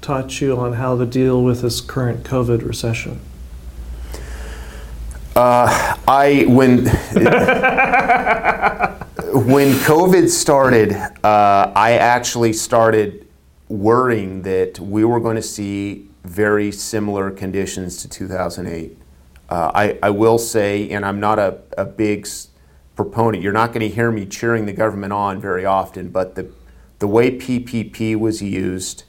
taught 0.00 0.40
you 0.40 0.56
on 0.56 0.74
how 0.74 0.98
to 0.98 1.06
deal 1.06 1.42
with 1.42 1.60
this 1.60 1.80
current 1.80 2.24
COVID 2.24 2.66
recession? 2.66 3.20
Uh, 5.36 5.96
I 6.08 6.44
when 6.46 6.84
when 9.34 9.72
COVID 9.72 10.28
started, 10.28 10.92
uh, 10.92 11.72
I 11.74 11.94
actually 11.94 12.52
started 12.52 13.26
worrying 13.68 14.42
that 14.42 14.78
we 14.78 15.04
were 15.04 15.18
going 15.18 15.34
to 15.34 15.42
see 15.42 16.08
very 16.22 16.70
similar 16.70 17.32
conditions 17.32 17.96
to 18.02 18.08
2008. 18.08 18.96
Uh, 19.48 19.72
I, 19.74 19.98
I 20.04 20.10
will 20.10 20.38
say, 20.38 20.88
and 20.90 21.04
I'm 21.04 21.18
not 21.18 21.40
a, 21.40 21.58
a 21.76 21.84
big 21.84 22.28
proponent. 22.94 23.42
You're 23.42 23.52
not 23.52 23.72
going 23.72 23.80
to 23.80 23.92
hear 23.92 24.12
me 24.12 24.24
cheering 24.24 24.66
the 24.66 24.72
government 24.72 25.12
on 25.12 25.40
very 25.40 25.64
often, 25.64 26.10
but 26.10 26.36
the 26.36 26.50
the 27.00 27.08
way 27.08 27.36
PPP 27.36 28.16
was 28.16 28.40
used, 28.40 29.02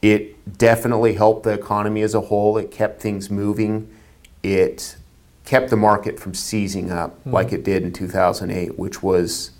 it 0.00 0.58
definitely 0.58 1.12
helped 1.12 1.42
the 1.42 1.52
economy 1.52 2.00
as 2.00 2.14
a 2.14 2.22
whole. 2.22 2.56
It 2.56 2.70
kept 2.70 3.02
things 3.02 3.30
moving. 3.30 3.94
It 4.42 4.96
kept 5.44 5.70
the 5.70 5.76
market 5.76 6.18
from 6.18 6.34
seizing 6.34 6.90
up 6.90 7.18
mm-hmm. 7.20 7.32
like 7.32 7.52
it 7.52 7.64
did 7.64 7.82
in 7.82 7.92
2008, 7.92 8.78
which 8.78 9.02
was 9.02 9.50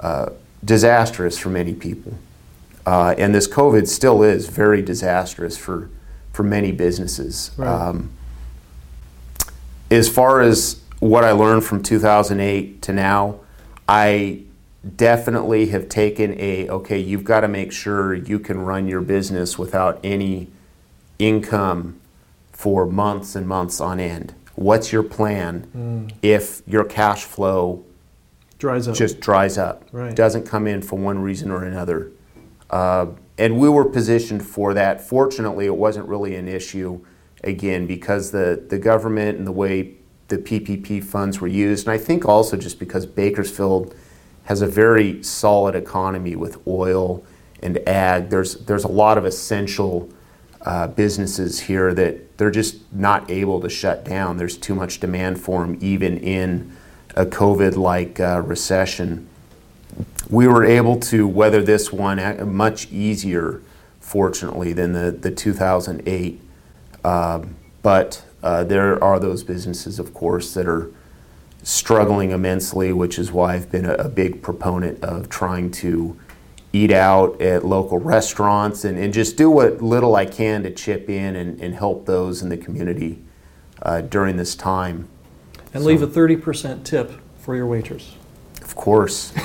uh, 0.00 0.30
disastrous 0.64 1.38
for 1.38 1.50
many 1.50 1.74
people. 1.74 2.14
Uh, 2.86 3.14
and 3.18 3.34
this 3.34 3.46
COVID 3.46 3.86
still 3.86 4.22
is 4.22 4.48
very 4.48 4.82
disastrous 4.82 5.56
for, 5.56 5.90
for 6.32 6.42
many 6.42 6.72
businesses. 6.72 7.50
Right. 7.56 7.68
Um, 7.68 8.10
as 9.90 10.08
far 10.08 10.40
as 10.40 10.80
what 11.00 11.24
I 11.24 11.32
learned 11.32 11.64
from 11.64 11.82
2008 11.82 12.80
to 12.82 12.92
now, 12.92 13.40
I 13.88 14.42
definitely 14.96 15.66
have 15.66 15.88
taken 15.90 16.38
a 16.40 16.68
okay, 16.70 16.98
you've 16.98 17.24
got 17.24 17.40
to 17.40 17.48
make 17.48 17.70
sure 17.70 18.14
you 18.14 18.38
can 18.38 18.62
run 18.62 18.88
your 18.88 19.02
business 19.02 19.58
without 19.58 20.00
any 20.02 20.48
income 21.18 22.00
for 22.50 22.86
months 22.86 23.34
and 23.34 23.46
months 23.46 23.78
on 23.80 24.00
end 24.00 24.34
what's 24.60 24.92
your 24.92 25.02
plan 25.02 25.66
mm. 25.74 26.12
if 26.20 26.60
your 26.66 26.84
cash 26.84 27.24
flow 27.24 27.82
dries 28.58 28.86
up. 28.86 28.94
just 28.94 29.18
dries 29.18 29.56
up, 29.56 29.88
right. 29.90 30.14
doesn't 30.14 30.46
come 30.46 30.66
in 30.66 30.82
for 30.82 30.98
one 30.98 31.18
reason 31.18 31.50
or 31.50 31.64
another. 31.64 32.12
Uh, 32.68 33.06
and 33.38 33.58
we 33.58 33.70
were 33.70 33.86
positioned 33.86 34.44
for 34.44 34.74
that. 34.74 35.00
Fortunately, 35.00 35.64
it 35.64 35.74
wasn't 35.74 36.06
really 36.06 36.36
an 36.36 36.46
issue, 36.46 37.02
again, 37.42 37.86
because 37.86 38.32
the, 38.32 38.62
the 38.68 38.78
government 38.78 39.38
and 39.38 39.46
the 39.46 39.52
way 39.52 39.94
the 40.28 40.36
PPP 40.36 41.02
funds 41.02 41.40
were 41.40 41.48
used, 41.48 41.86
and 41.86 41.94
I 41.94 41.98
think 41.98 42.26
also 42.26 42.58
just 42.58 42.78
because 42.78 43.06
Bakersfield 43.06 43.94
has 44.44 44.60
a 44.60 44.66
very 44.66 45.22
solid 45.22 45.74
economy 45.74 46.36
with 46.36 46.66
oil 46.66 47.24
and 47.62 47.78
ag, 47.88 48.28
there's, 48.28 48.56
there's 48.66 48.84
a 48.84 48.92
lot 48.92 49.16
of 49.16 49.24
essential 49.24 50.10
uh, 50.62 50.88
businesses 50.88 51.60
here 51.60 51.94
that 51.94 52.36
they're 52.36 52.50
just 52.50 52.92
not 52.92 53.30
able 53.30 53.60
to 53.60 53.68
shut 53.68 54.04
down. 54.04 54.36
There's 54.36 54.56
too 54.56 54.74
much 54.74 55.00
demand 55.00 55.40
for 55.40 55.60
them, 55.62 55.78
even 55.80 56.18
in 56.18 56.76
a 57.16 57.26
COVID 57.26 57.76
like 57.76 58.20
uh, 58.20 58.42
recession. 58.44 59.28
We 60.28 60.46
were 60.46 60.64
able 60.64 61.00
to 61.00 61.26
weather 61.26 61.62
this 61.62 61.92
one 61.92 62.54
much 62.54 62.90
easier, 62.92 63.62
fortunately, 64.00 64.72
than 64.72 64.92
the, 64.92 65.10
the 65.10 65.30
2008. 65.30 66.40
Uh, 67.02 67.42
but 67.82 68.24
there 68.42 69.02
are 69.02 69.18
those 69.18 69.42
businesses, 69.42 69.98
of 69.98 70.14
course, 70.14 70.54
that 70.54 70.66
are 70.68 70.92
struggling 71.62 72.30
immensely, 72.30 72.92
which 72.92 73.18
is 73.18 73.32
why 73.32 73.54
I've 73.54 73.70
been 73.70 73.84
a, 73.84 73.94
a 73.94 74.08
big 74.08 74.42
proponent 74.42 75.02
of 75.02 75.28
trying 75.28 75.70
to 75.72 76.18
eat 76.72 76.92
out 76.92 77.40
at 77.40 77.64
local 77.64 77.98
restaurants 77.98 78.84
and, 78.84 78.96
and 78.96 79.12
just 79.12 79.36
do 79.36 79.50
what 79.50 79.82
little 79.82 80.14
I 80.14 80.24
can 80.24 80.62
to 80.62 80.72
chip 80.72 81.10
in 81.10 81.36
and, 81.36 81.60
and 81.60 81.74
help 81.74 82.06
those 82.06 82.42
in 82.42 82.48
the 82.48 82.56
community 82.56 83.20
uh, 83.82 84.02
during 84.02 84.36
this 84.36 84.54
time. 84.54 85.08
And 85.72 85.82
so, 85.82 85.88
leave 85.88 86.02
a 86.02 86.06
30% 86.06 86.84
tip 86.84 87.12
for 87.38 87.56
your 87.56 87.66
waiters. 87.66 88.14
Of 88.62 88.76
course. 88.76 89.32
if 89.36 89.42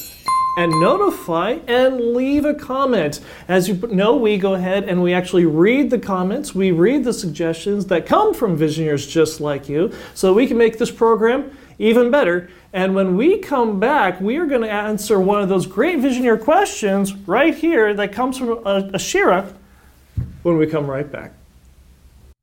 and 0.57 0.73
notify 0.81 1.59
and 1.67 2.15
leave 2.15 2.47
a 2.47 2.55
comment. 2.55 3.21
As 3.49 3.69
you 3.69 3.75
know, 3.89 4.17
we 4.17 4.39
go 4.39 4.55
ahead 4.55 4.85
and 4.85 5.03
we 5.03 5.13
actually 5.13 5.45
read 5.45 5.91
the 5.91 5.99
comments, 5.99 6.55
we 6.55 6.71
read 6.71 7.05
the 7.05 7.13
suggestions 7.13 7.85
that 7.87 8.07
come 8.07 8.33
from 8.33 8.57
visionaries 8.57 9.07
just 9.07 9.43
like 9.43 9.69
you, 9.69 9.93
so 10.15 10.33
we 10.33 10.47
can 10.47 10.57
make 10.57 10.79
this 10.79 10.91
program 10.91 11.55
even 11.79 12.11
better. 12.11 12.49
And 12.75 12.97
when 12.97 13.17
we 13.17 13.39
come 13.39 13.79
back, 13.79 14.21
we 14.21 14.37
are 14.37 14.47
going 14.47 14.63
to 14.63 14.71
answer 14.71 15.21
one 15.21 15.41
of 15.41 15.49
those 15.49 15.65
great 15.65 16.01
visionary 16.01 16.39
questions 16.39 17.15
right 17.15 17.55
here 17.55 17.95
that 17.95 18.13
comes 18.13 18.37
from 18.37 18.49
Ashira 18.65 19.55
when 20.43 20.59
we 20.59 20.67
come 20.67 20.89
right 20.89 21.11
back. 21.11 21.35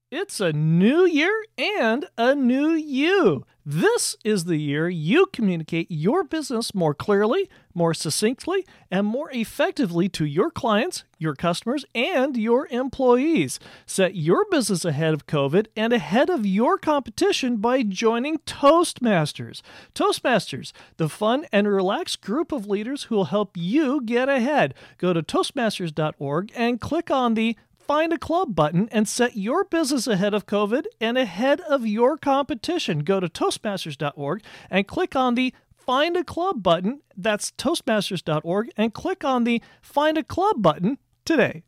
It's 0.09 0.39
a 0.39 0.53
new 0.53 1.05
year 1.05 1.43
and 1.57 2.05
a 2.17 2.33
new 2.33 2.69
you. 2.69 3.45
This 3.63 4.15
is 4.23 4.45
the 4.45 4.57
year 4.57 4.89
you 4.89 5.27
communicate 5.27 5.85
your 5.91 6.23
business 6.23 6.73
more 6.73 6.95
clearly, 6.95 7.47
more 7.75 7.93
succinctly, 7.93 8.65
and 8.89 9.05
more 9.05 9.29
effectively 9.31 10.09
to 10.09 10.25
your 10.25 10.49
clients, 10.49 11.03
your 11.19 11.35
customers, 11.35 11.85
and 11.93 12.35
your 12.35 12.67
employees. 12.71 13.59
Set 13.85 14.15
your 14.15 14.45
business 14.49 14.83
ahead 14.83 15.13
of 15.13 15.27
COVID 15.27 15.67
and 15.75 15.93
ahead 15.93 16.31
of 16.31 16.43
your 16.43 16.79
competition 16.79 17.57
by 17.57 17.83
joining 17.83 18.39
Toastmasters. 18.39 19.61
Toastmasters, 19.93 20.71
the 20.97 21.07
fun 21.07 21.45
and 21.51 21.67
relaxed 21.67 22.21
group 22.21 22.51
of 22.51 22.65
leaders 22.65 23.03
who 23.03 23.15
will 23.15 23.25
help 23.25 23.55
you 23.55 24.01
get 24.01 24.27
ahead. 24.27 24.73
Go 24.97 25.13
to 25.13 25.21
Toastmasters.org 25.21 26.51
and 26.55 26.81
click 26.81 27.11
on 27.11 27.35
the 27.35 27.55
Find 27.91 28.13
a 28.13 28.17
Club 28.17 28.55
button 28.55 28.87
and 28.93 29.05
set 29.05 29.35
your 29.35 29.65
business 29.65 30.07
ahead 30.07 30.33
of 30.33 30.45
COVID 30.45 30.85
and 31.01 31.17
ahead 31.17 31.59
of 31.59 31.85
your 31.85 32.17
competition. 32.17 32.99
Go 32.99 33.19
to 33.19 33.27
Toastmasters.org 33.27 34.41
and 34.69 34.87
click 34.87 35.13
on 35.13 35.35
the 35.35 35.53
Find 35.75 36.15
a 36.15 36.23
Club 36.23 36.63
button. 36.63 37.01
That's 37.17 37.51
Toastmasters.org 37.51 38.69
and 38.77 38.93
click 38.93 39.25
on 39.25 39.43
the 39.43 39.61
Find 39.81 40.17
a 40.17 40.23
Club 40.23 40.61
button 40.61 40.99
today. 41.25 41.63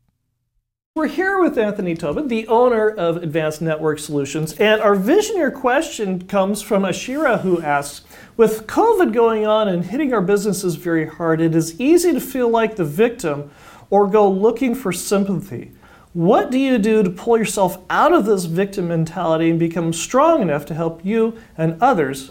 We're 0.94 1.08
here 1.08 1.42
with 1.42 1.58
Anthony 1.58 1.94
Tobin, 1.94 2.28
the 2.28 2.48
owner 2.48 2.88
of 2.88 3.18
Advanced 3.18 3.60
Network 3.60 3.98
Solutions, 3.98 4.54
and 4.54 4.80
our 4.80 4.94
visionary 4.94 5.52
question 5.52 6.26
comes 6.26 6.62
from 6.62 6.84
Ashira, 6.84 7.42
who 7.42 7.60
asks 7.60 8.02
With 8.38 8.66
COVID 8.66 9.12
going 9.12 9.46
on 9.46 9.68
and 9.68 9.84
hitting 9.84 10.14
our 10.14 10.22
businesses 10.22 10.76
very 10.76 11.06
hard, 11.06 11.42
it 11.42 11.54
is 11.54 11.78
easy 11.78 12.14
to 12.14 12.20
feel 12.20 12.48
like 12.48 12.76
the 12.76 12.84
victim 12.86 13.50
or 13.90 14.06
go 14.06 14.26
looking 14.26 14.74
for 14.74 14.90
sympathy. 14.90 15.73
What 16.14 16.52
do 16.52 16.60
you 16.60 16.78
do 16.78 17.02
to 17.02 17.10
pull 17.10 17.36
yourself 17.36 17.78
out 17.90 18.12
of 18.12 18.24
this 18.24 18.44
victim 18.44 18.86
mentality 18.86 19.50
and 19.50 19.58
become 19.58 19.92
strong 19.92 20.42
enough 20.42 20.64
to 20.66 20.74
help 20.74 21.04
you 21.04 21.36
and 21.58 21.76
others 21.82 22.30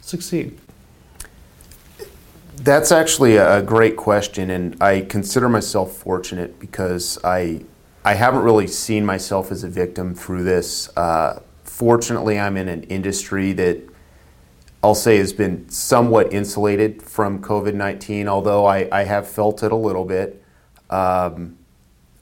succeed? 0.00 0.56
That's 2.54 2.92
actually 2.92 3.36
a 3.36 3.60
great 3.60 3.96
question, 3.96 4.50
and 4.50 4.80
I 4.80 5.00
consider 5.00 5.48
myself 5.48 5.96
fortunate 5.96 6.60
because 6.60 7.18
I 7.24 7.64
I 8.04 8.14
haven't 8.14 8.42
really 8.42 8.68
seen 8.68 9.04
myself 9.04 9.50
as 9.50 9.64
a 9.64 9.68
victim 9.68 10.14
through 10.14 10.44
this. 10.44 10.96
Uh, 10.96 11.40
fortunately, 11.64 12.38
I'm 12.38 12.56
in 12.56 12.68
an 12.68 12.84
industry 12.84 13.52
that 13.54 13.82
I'll 14.80 14.94
say 14.94 15.16
has 15.16 15.32
been 15.32 15.68
somewhat 15.68 16.32
insulated 16.32 17.02
from 17.02 17.42
COVID 17.42 17.74
19, 17.74 18.28
although 18.28 18.64
I, 18.64 18.88
I 18.92 19.02
have 19.02 19.26
felt 19.26 19.64
it 19.64 19.72
a 19.72 19.76
little 19.76 20.04
bit. 20.04 20.40
Um, 20.88 21.58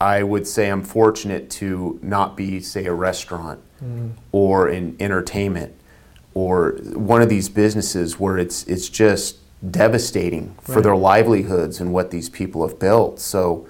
I 0.03 0.25
would 0.25 0.49
say 0.49 0.69
I'm 0.69 0.83
fortunate 0.83 1.49
to 1.63 2.01
not 2.03 2.37
be, 2.37 2.61
say, 2.61 2.87
a 2.87 2.93
restaurant 2.93 3.61
mm. 3.81 4.11
or 4.33 4.69
in 4.69 4.97
entertainment 4.99 5.77
or 6.35 6.73
one 6.95 7.23
of 7.23 7.29
these 7.29 7.49
businesses 7.49 8.19
where 8.19 8.37
it's 8.37 8.65
it's 8.65 8.89
just 8.89 9.37
devastating 9.71 10.49
right. 10.49 10.75
for 10.75 10.81
their 10.81 10.97
livelihoods 10.97 11.81
and 11.81 11.93
what 11.93 12.11
these 12.11 12.29
people 12.29 12.67
have 12.67 12.81
built. 12.81 13.21
So, 13.21 13.69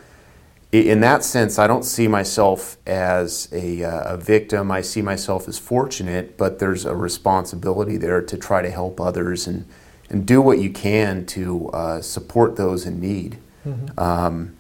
in 0.71 1.01
that 1.01 1.23
sense, 1.23 1.59
I 1.59 1.67
don't 1.67 1.85
see 1.85 2.09
myself 2.09 2.79
as 2.87 3.47
a, 3.53 3.85
uh, 3.85 4.15
a 4.15 4.17
victim. 4.17 4.71
I 4.71 4.81
see 4.81 5.03
myself 5.03 5.47
as 5.47 5.59
fortunate, 5.59 6.39
but 6.39 6.59
there's 6.61 6.87
a 6.87 6.97
responsibility 6.97 7.99
there 7.99 8.23
to 8.23 8.39
try 8.39 8.63
to 8.63 8.71
help 8.71 9.01
others 9.01 9.47
and 9.47 9.67
and 10.09 10.27
do 10.27 10.41
what 10.41 10.61
you 10.61 10.71
can 10.71 11.27
to 11.27 11.69
uh, 11.71 12.01
support 12.01 12.57
those 12.57 12.87
in 12.87 13.01
need. 13.01 13.37
Mm-hmm. 13.67 14.01
Um, 14.01 14.57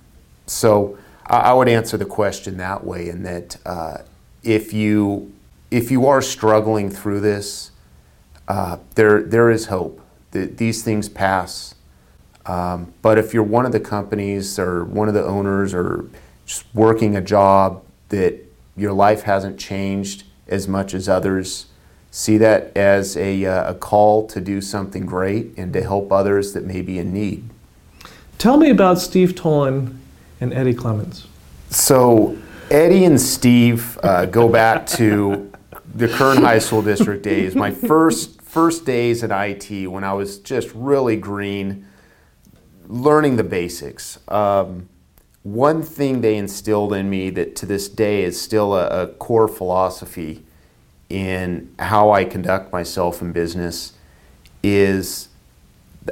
so. 0.46 0.98
I 1.26 1.52
would 1.52 1.68
answer 1.68 1.96
the 1.96 2.04
question 2.04 2.56
that 2.58 2.84
way, 2.84 3.08
in 3.08 3.22
that 3.22 3.56
uh, 3.64 3.98
if 4.42 4.72
you 4.72 5.32
if 5.70 5.90
you 5.90 6.06
are 6.06 6.20
struggling 6.20 6.90
through 6.90 7.20
this, 7.20 7.70
uh, 8.48 8.78
there 8.94 9.22
there 9.22 9.50
is 9.50 9.66
hope. 9.66 10.00
The, 10.32 10.46
these 10.46 10.82
things 10.82 11.08
pass. 11.08 11.74
Um, 12.44 12.92
but 13.02 13.18
if 13.18 13.32
you're 13.32 13.42
one 13.42 13.66
of 13.66 13.72
the 13.72 13.80
companies 13.80 14.58
or 14.58 14.84
one 14.84 15.08
of 15.08 15.14
the 15.14 15.24
owners 15.24 15.72
or 15.72 16.06
just 16.44 16.64
working 16.74 17.16
a 17.16 17.20
job 17.20 17.84
that 18.08 18.40
your 18.76 18.92
life 18.92 19.22
hasn't 19.22 19.60
changed 19.60 20.24
as 20.48 20.66
much 20.66 20.92
as 20.92 21.08
others, 21.08 21.66
see 22.10 22.36
that 22.38 22.76
as 22.76 23.16
a, 23.16 23.44
uh, 23.46 23.70
a 23.70 23.74
call 23.74 24.26
to 24.26 24.40
do 24.40 24.60
something 24.60 25.06
great 25.06 25.56
and 25.56 25.72
to 25.72 25.82
help 25.82 26.10
others 26.10 26.52
that 26.52 26.64
may 26.64 26.82
be 26.82 26.98
in 26.98 27.12
need. 27.12 27.48
Tell 28.38 28.56
me 28.56 28.70
about 28.70 28.98
Steve 28.98 29.34
Tolan 29.34 29.98
and 30.42 30.52
Eddie 30.52 30.74
Clements. 30.74 31.28
So 31.70 32.36
Eddie 32.68 33.04
and 33.04 33.20
Steve 33.20 33.96
uh, 34.02 34.26
go 34.26 34.48
back 34.48 34.86
to 34.88 35.52
the 35.94 36.08
Kern 36.08 36.38
High 36.38 36.58
School 36.58 36.82
District 36.82 37.22
days. 37.22 37.54
My 37.54 37.70
first 37.70 38.42
first 38.42 38.84
days 38.84 39.22
at 39.22 39.30
IT 39.30 39.86
when 39.86 40.04
I 40.04 40.12
was 40.12 40.38
just 40.38 40.70
really 40.74 41.16
green, 41.16 41.86
learning 42.88 43.36
the 43.36 43.44
basics. 43.44 44.18
Um, 44.28 44.88
one 45.44 45.82
thing 45.82 46.20
they 46.20 46.36
instilled 46.36 46.92
in 46.92 47.08
me 47.08 47.30
that 47.30 47.56
to 47.56 47.66
this 47.66 47.88
day 47.88 48.24
is 48.24 48.38
still 48.38 48.74
a, 48.74 49.04
a 49.04 49.06
core 49.06 49.48
philosophy 49.48 50.44
in 51.08 51.72
how 51.78 52.10
I 52.10 52.24
conduct 52.24 52.72
myself 52.72 53.22
in 53.22 53.32
business 53.32 53.92
is 54.62 55.28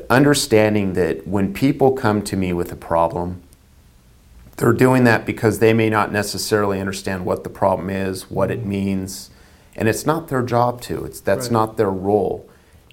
understanding 0.09 0.93
that 0.95 1.27
when 1.27 1.53
people 1.53 1.93
come 1.93 2.23
to 2.23 2.37
me 2.37 2.53
with 2.53 2.71
a 2.71 2.77
problem, 2.77 3.43
they're 4.61 4.73
doing 4.75 5.05
that 5.05 5.25
because 5.25 5.59
they 5.59 5.73
may 5.73 5.89
not 5.89 6.13
necessarily 6.13 6.81
understand 6.81 7.25
what 7.25 7.45
the 7.45 7.51
problem 7.51 7.89
is, 7.89 8.31
what 8.31 8.51
it 8.51 8.61
mm-hmm. 8.61 8.69
means, 8.69 9.31
and 9.75 9.89
it's 9.89 10.05
not 10.05 10.29
their 10.29 10.43
job 10.43 10.83
to. 10.83 11.05
It's 11.05 11.21
that's 11.21 11.47
right. 11.47 11.53
not 11.53 11.77
their 11.79 11.91
role. 11.91 12.49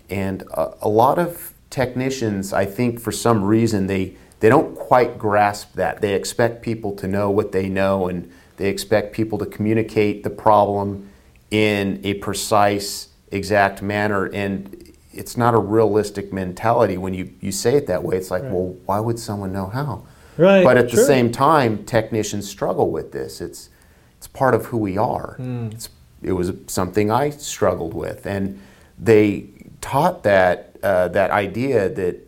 And 0.10 0.43
a, 0.53 0.73
a, 0.84 0.88
lot 0.88 1.19
of 1.19 1.53
technicians, 1.69 2.53
I 2.53 2.65
think, 2.65 3.01
for 3.01 3.12
some 3.12 3.43
reason, 3.43 3.88
they 3.88 4.15
they 4.39 4.47
don't 4.47 4.75
quite 4.75 5.17
grasp 5.17 5.73
that. 5.73 5.99
They 6.01 6.13
expect 6.13 6.62
people 6.62 6.95
to 6.95 7.08
know 7.08 7.30
what 7.30 7.51
they 7.51 7.67
know, 7.67 8.08
and 8.08 8.32
they 8.56 8.69
expect 8.69 9.13
people 9.13 9.38
to 9.39 9.45
communicate 9.45 10.23
the 10.23 10.30
problem 10.30 11.10
in 11.51 11.99
a 12.03 12.13
precise, 12.15 13.10
exact 13.32 13.82
manner. 13.82 14.25
And 14.25 14.93
it's 15.12 15.36
not 15.36 15.53
a 15.53 15.60
realistic 15.60 16.32
mentality 16.32 16.97
when 16.97 17.13
you, 17.13 17.34
you 17.41 17.51
say 17.51 17.75
it 17.75 17.88
that 17.88 18.03
way. 18.03 18.15
It's 18.15 18.32
like, 18.32 18.43
right. 18.43 18.51
well, 18.51 18.77
why 18.86 18.99
would 19.01 19.19
someone 19.19 19.51
know 19.51 19.67
how? 19.67 20.06
Right. 20.38 20.63
But 20.63 20.78
at 20.78 20.89
sure. 20.89 21.00
the 21.00 21.06
same 21.06 21.32
time, 21.32 21.84
technicians 21.86 22.47
struggle 22.47 22.91
with 22.91 23.12
this. 23.12 23.41
It's 23.41 23.69
it's 24.17 24.28
part 24.28 24.54
of 24.54 24.65
who 24.67 24.78
we 24.78 24.97
are. 24.97 25.36
Mm. 25.39 25.73
It's, 25.73 25.89
it 26.21 26.32
was 26.32 26.52
something 26.67 27.12
I 27.12 27.30
struggled 27.30 27.93
with, 27.93 28.26
and 28.26 28.60
they 28.97 29.47
taught 29.82 30.23
that 30.23 30.76
uh, 30.84 31.08
that 31.10 31.32
idea 31.32 31.89
that 31.89 32.28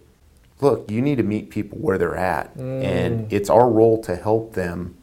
look, 0.62 0.90
you 0.92 1.02
need 1.02 1.18
to 1.18 1.24
meet 1.24 1.50
people 1.50 1.78
where 1.78 1.98
they're 1.98 2.18
at, 2.18 2.56
mm. 2.58 2.84
and 2.84 3.32
it's 3.32 3.50
our 3.50 3.70
role 3.70 4.02
to 4.04 4.16
help 4.16 4.54
them 4.54 4.96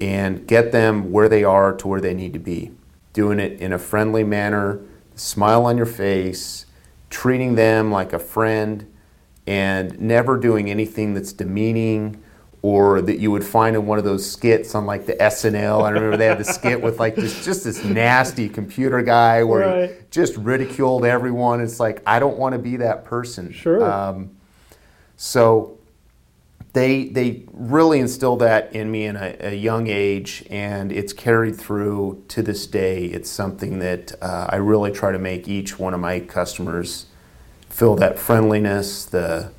and 0.00 0.46
get 0.46 0.72
them 0.72 1.10
where 1.10 1.28
they 1.28 1.44
are 1.44 1.74
to 1.74 1.88
where 1.88 2.00
they 2.00 2.14
need 2.14 2.32
to 2.32 2.38
be. 2.38 2.70
Doing 3.12 3.40
it 3.40 3.60
in 3.60 3.72
a 3.72 3.78
friendly 3.78 4.24
manner, 4.24 4.80
smile 5.14 5.64
on 5.64 5.76
your 5.76 5.86
face, 5.86 6.66
treating 7.10 7.54
them 7.54 7.90
like 7.90 8.12
a 8.12 8.18
friend, 8.18 8.92
and 9.46 9.98
never 10.00 10.36
doing 10.36 10.70
anything 10.70 11.14
that's 11.14 11.32
demeaning 11.32 12.22
or 12.62 13.00
that 13.00 13.18
you 13.18 13.30
would 13.30 13.44
find 13.44 13.76
in 13.76 13.86
one 13.86 13.98
of 13.98 14.04
those 14.04 14.28
skits 14.28 14.74
on 14.74 14.84
like 14.84 15.06
the 15.06 15.14
SNL. 15.14 15.82
I 15.82 15.90
remember 15.90 16.16
they 16.16 16.26
had 16.26 16.38
the 16.38 16.44
skit 16.44 16.80
with 16.80 16.98
like 16.98 17.14
this 17.14 17.44
just 17.44 17.64
this 17.64 17.84
nasty 17.84 18.48
computer 18.48 19.02
guy 19.02 19.44
where 19.44 19.60
right. 19.60 19.90
he 19.90 19.96
just 20.10 20.36
ridiculed 20.36 21.04
everyone. 21.04 21.60
It's 21.60 21.78
like 21.78 22.02
I 22.06 22.18
don't 22.18 22.36
want 22.36 22.54
to 22.54 22.58
be 22.58 22.76
that 22.76 23.04
person. 23.04 23.52
Sure. 23.52 23.88
Um, 23.88 24.36
so 25.16 25.78
they 26.72 27.04
they 27.08 27.44
really 27.52 28.00
instilled 28.00 28.40
that 28.40 28.72
in 28.74 28.90
me 28.90 29.06
in 29.06 29.16
a, 29.16 29.36
a, 29.40 29.54
young 29.54 29.86
age, 29.86 30.44
and 30.50 30.92
it's 30.92 31.12
carried 31.12 31.56
through 31.56 32.24
to 32.28 32.42
this 32.42 32.66
day. 32.66 33.06
It's 33.06 33.30
something 33.30 33.78
that 33.78 34.12
uh, 34.20 34.46
I 34.48 34.56
really 34.56 34.92
try 34.92 35.12
to 35.12 35.18
make 35.18 35.48
each 35.48 35.78
one 35.78 35.94
of 35.94 36.00
my 36.00 36.20
customers 36.20 37.06
feel 37.68 37.96
that 37.96 38.18
friendliness, 38.18 39.04
the 39.04 39.52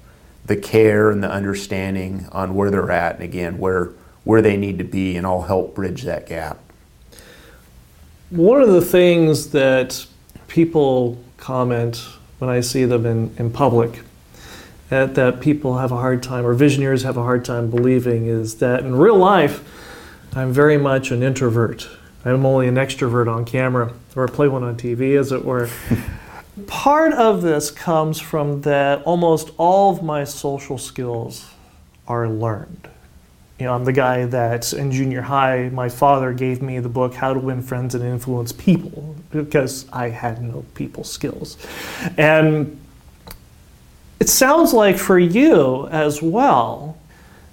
the 0.49 0.57
care 0.57 1.11
and 1.11 1.23
the 1.23 1.31
understanding 1.31 2.27
on 2.31 2.55
where 2.55 2.71
they're 2.71 2.91
at 2.91 3.13
and 3.13 3.23
again 3.23 3.59
where 3.59 3.91
where 4.23 4.41
they 4.41 4.57
need 4.57 4.79
to 4.79 4.83
be 4.83 5.15
and 5.15 5.25
I'll 5.25 5.43
help 5.43 5.75
bridge 5.75 6.01
that 6.03 6.27
gap. 6.27 6.57
One 8.31 8.61
of 8.61 8.69
the 8.69 8.81
things 8.81 9.51
that 9.51 10.05
people 10.47 11.17
comment 11.37 12.03
when 12.39 12.49
I 12.49 12.61
see 12.61 12.83
them 12.85 13.05
in, 13.05 13.33
in 13.37 13.51
public 13.51 14.01
that, 14.89 15.13
that 15.15 15.39
people 15.39 15.77
have 15.77 15.91
a 15.91 15.97
hard 15.97 16.23
time, 16.23 16.45
or 16.45 16.55
visionaries 16.55 17.03
have 17.03 17.15
a 17.15 17.21
hard 17.21 17.45
time 17.45 17.69
believing, 17.69 18.25
is 18.25 18.55
that 18.55 18.79
in 18.79 18.95
real 18.95 19.17
life, 19.17 19.63
I'm 20.35 20.51
very 20.51 20.77
much 20.77 21.11
an 21.11 21.21
introvert. 21.21 21.87
I'm 22.25 22.43
only 22.43 22.67
an 22.67 22.75
extrovert 22.75 23.31
on 23.31 23.45
camera, 23.45 23.93
or 24.15 24.27
I 24.27 24.31
play 24.31 24.47
one 24.47 24.63
on 24.63 24.77
TV, 24.77 25.17
as 25.17 25.31
it 25.31 25.45
were. 25.45 25.69
Part 26.67 27.13
of 27.13 27.41
this 27.41 27.71
comes 27.71 28.19
from 28.19 28.61
that 28.61 29.03
almost 29.03 29.51
all 29.57 29.91
of 29.91 30.03
my 30.03 30.23
social 30.23 30.77
skills 30.77 31.49
are 32.07 32.27
learned. 32.27 32.87
You 33.59 33.65
know, 33.65 33.73
I'm 33.73 33.83
the 33.83 33.93
guy 33.93 34.25
that 34.25 34.71
in 34.71 34.91
junior 34.91 35.21
high, 35.21 35.69
my 35.69 35.89
father 35.89 36.31
gave 36.33 36.61
me 36.61 36.79
the 36.79 36.89
book 36.89 37.13
How 37.13 37.33
to 37.33 37.39
Win 37.39 37.61
Friends 37.61 37.93
and 37.93 38.03
Influence 38.03 38.51
People 38.53 39.15
because 39.31 39.85
I 39.91 40.09
had 40.09 40.41
no 40.41 40.63
people 40.75 41.03
skills. 41.03 41.57
And 42.17 42.79
it 44.19 44.29
sounds 44.29 44.73
like 44.73 44.97
for 44.97 45.19
you 45.19 45.87
as 45.87 46.21
well 46.21 46.97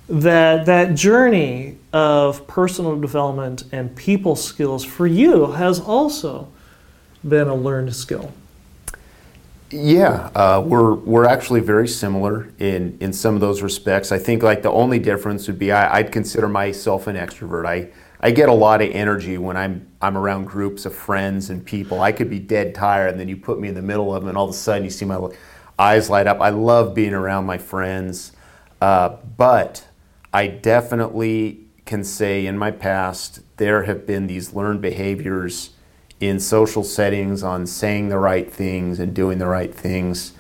that 0.09 0.67
that 0.67 0.95
journey 0.95 1.77
of 1.93 2.47
personal 2.47 2.99
development 3.01 3.65
and 3.73 3.95
people 3.97 4.37
skills 4.37 4.85
for 4.85 5.07
you 5.07 5.53
has 5.53 5.81
also 5.81 6.49
been 7.27 7.49
a 7.49 7.55
learned 7.55 7.95
skill. 7.95 8.33
Yeah, 9.71 10.31
uh, 10.35 10.63
we're 10.65 10.95
we're 10.95 11.25
actually 11.27 11.61
very 11.61 11.89
similar 11.89 12.53
in 12.59 12.97
in 13.01 13.13
some 13.13 13.35
of 13.35 13.41
those 13.41 13.63
respects. 13.63 14.13
I 14.13 14.19
think 14.19 14.45
like 14.45 14.63
the 14.63 14.71
only 14.71 15.01
difference 15.01 15.49
would 15.49 15.59
be 15.59 15.73
I, 15.73 16.03
would 16.03 16.13
consider 16.13 16.49
myself 16.49 17.09
an 17.09 17.17
extrovert. 17.17 17.67
I 17.67 17.89
I 18.21 18.31
get 18.31 18.49
a 18.49 18.53
lot 18.53 18.81
of 18.81 18.91
energy 18.93 19.39
when 19.39 19.57
I'm 19.57 19.89
I'm 20.01 20.17
around 20.17 20.45
groups 20.45 20.87
of 20.87 20.95
friends 20.95 21.51
and 21.51 21.65
people. 21.65 22.01
I 22.01 22.13
could 22.13 22.31
be 22.31 22.39
dead 22.39 22.77
tired, 22.77 23.11
and 23.11 23.19
then 23.19 23.29
you 23.29 23.37
put 23.37 23.59
me 23.59 23.69
in 23.69 23.75
the 23.75 23.83
middle 23.83 24.15
of 24.15 24.23
them, 24.23 24.29
and 24.29 24.39
all 24.39 24.45
of 24.45 24.51
a 24.51 24.55
sudden 24.55 24.85
you 24.85 24.91
see 24.91 25.05
my 25.05 25.19
eyes 25.81 26.09
light 26.09 26.29
up. 26.29 26.41
I 26.41 26.51
love 26.51 26.95
being 26.95 27.13
around 27.13 27.45
my 27.45 27.59
friends, 27.59 28.33
uh, 28.81 29.17
but 29.37 29.85
I 30.33 30.47
definitely 30.47 31.67
can 31.87 32.05
say 32.05 32.47
in 32.47 32.57
my 32.57 32.71
past 32.71 33.41
there 33.57 33.83
have 33.83 34.07
been 34.07 34.29
these 34.29 34.53
learned 34.53 34.81
behaviors 34.81 35.71
in 36.21 36.41
social 36.41 36.83
settings 36.83 37.43
on 37.43 37.67
saying 37.67 38.09
the 38.09 38.19
right 38.19 38.53
things 38.53 38.99
and 38.99 39.15
doing 39.15 39.39
the 39.39 39.47
right 39.47 39.75
things. 39.75 40.33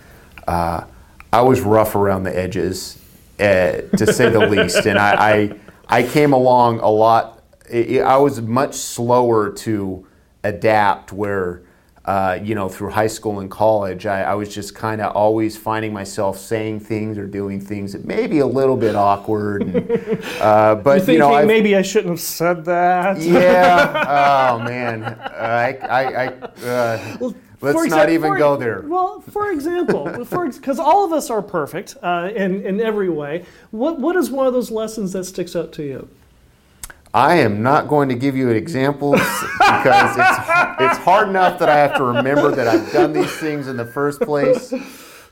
Uh, 0.47 0.85
I 1.33 1.43
was 1.43 1.61
rough 1.61 1.95
around 1.95 2.23
the 2.23 2.37
edges, 2.37 2.99
uh, 3.39 3.83
to 3.97 4.13
say 4.13 4.31
the 4.31 4.47
least, 4.47 4.87
and 4.87 4.99
I, 4.99 5.13
I, 5.89 5.99
I 5.99 6.03
came 6.03 6.33
along 6.33 6.81
a 6.81 6.89
lot. 6.89 7.43
I 7.73 8.17
was 8.17 8.41
much 8.41 8.75
slower 8.75 9.51
to 9.51 10.07
adapt 10.45 11.13
where 11.13 11.63
uh, 12.07 12.39
you 12.41 12.55
know, 12.55 12.69
through 12.69 12.91
high 12.91 13.07
school 13.09 13.41
and 13.41 13.51
college, 13.51 14.07
I, 14.07 14.23
I 14.23 14.35
was 14.35 14.55
just 14.55 14.75
kind 14.75 15.01
of 15.01 15.15
always 15.17 15.57
finding 15.57 15.93
myself 15.93 16.39
saying 16.39 16.81
things 16.81 17.19
or 17.19 17.27
doing 17.27 17.61
things 17.61 17.93
that 17.93 18.05
may 18.05 18.29
be 18.29 18.39
a 18.39 18.47
little 18.47 18.77
bit 18.77 18.95
awkward. 18.95 19.63
And, 19.63 20.25
uh, 20.41 20.77
but 20.77 21.07
you, 21.07 21.15
you 21.15 21.19
know, 21.19 21.35
I've, 21.35 21.47
maybe 21.47 21.75
I 21.75 21.83
shouldn't 21.83 22.11
have 22.11 22.21
said 22.21 22.65
that. 22.67 23.21
Yeah. 23.21 24.55
oh 24.57 24.65
man, 24.65 25.03
I, 25.05 25.77
I, 25.79 26.03
I 26.03 26.27
uh, 26.65 27.17
well, 27.21 27.35
Let's 27.61 27.87
not 27.87 28.11
even 28.11 28.33
for, 28.33 28.39
go 28.39 28.57
there. 28.57 28.83
Well, 28.87 29.21
for 29.21 29.51
example, 29.51 30.05
because 30.51 30.79
all 30.79 31.05
of 31.05 31.13
us 31.13 31.31
are 31.31 31.43
perfect 31.43 31.97
uh, 32.03 32.31
in, 32.35 32.65
in 32.65 32.81
every 32.81 33.09
way, 33.09 33.45
what, 33.71 33.99
what 33.99 34.17
is 34.17 34.31
one 34.31 34.47
of 34.47 34.53
those 34.53 34.71
lessons 34.71 35.13
that 35.13 35.25
sticks 35.25 35.57
out 35.57 35.73
to 35.73 35.83
you? 35.83 36.09
I 37.17 37.37
am 37.37 37.63
not 37.63 37.89
going 37.89 38.11
to 38.11 38.15
give 38.15 38.37
you 38.37 38.51
examples 38.51 39.23
because 39.59 40.19
it's, 40.19 40.39
it's 40.81 40.99
hard 40.99 41.31
enough 41.31 41.59
that 41.61 41.71
I 41.71 41.79
have 41.79 41.97
to 41.97 42.05
remember 42.05 42.55
that 42.55 42.69
I've 42.69 42.93
done 42.93 43.15
these 43.15 43.35
things 43.39 43.69
in 43.69 43.79
the 43.79 43.87
first 43.87 44.21
place. 44.21 44.71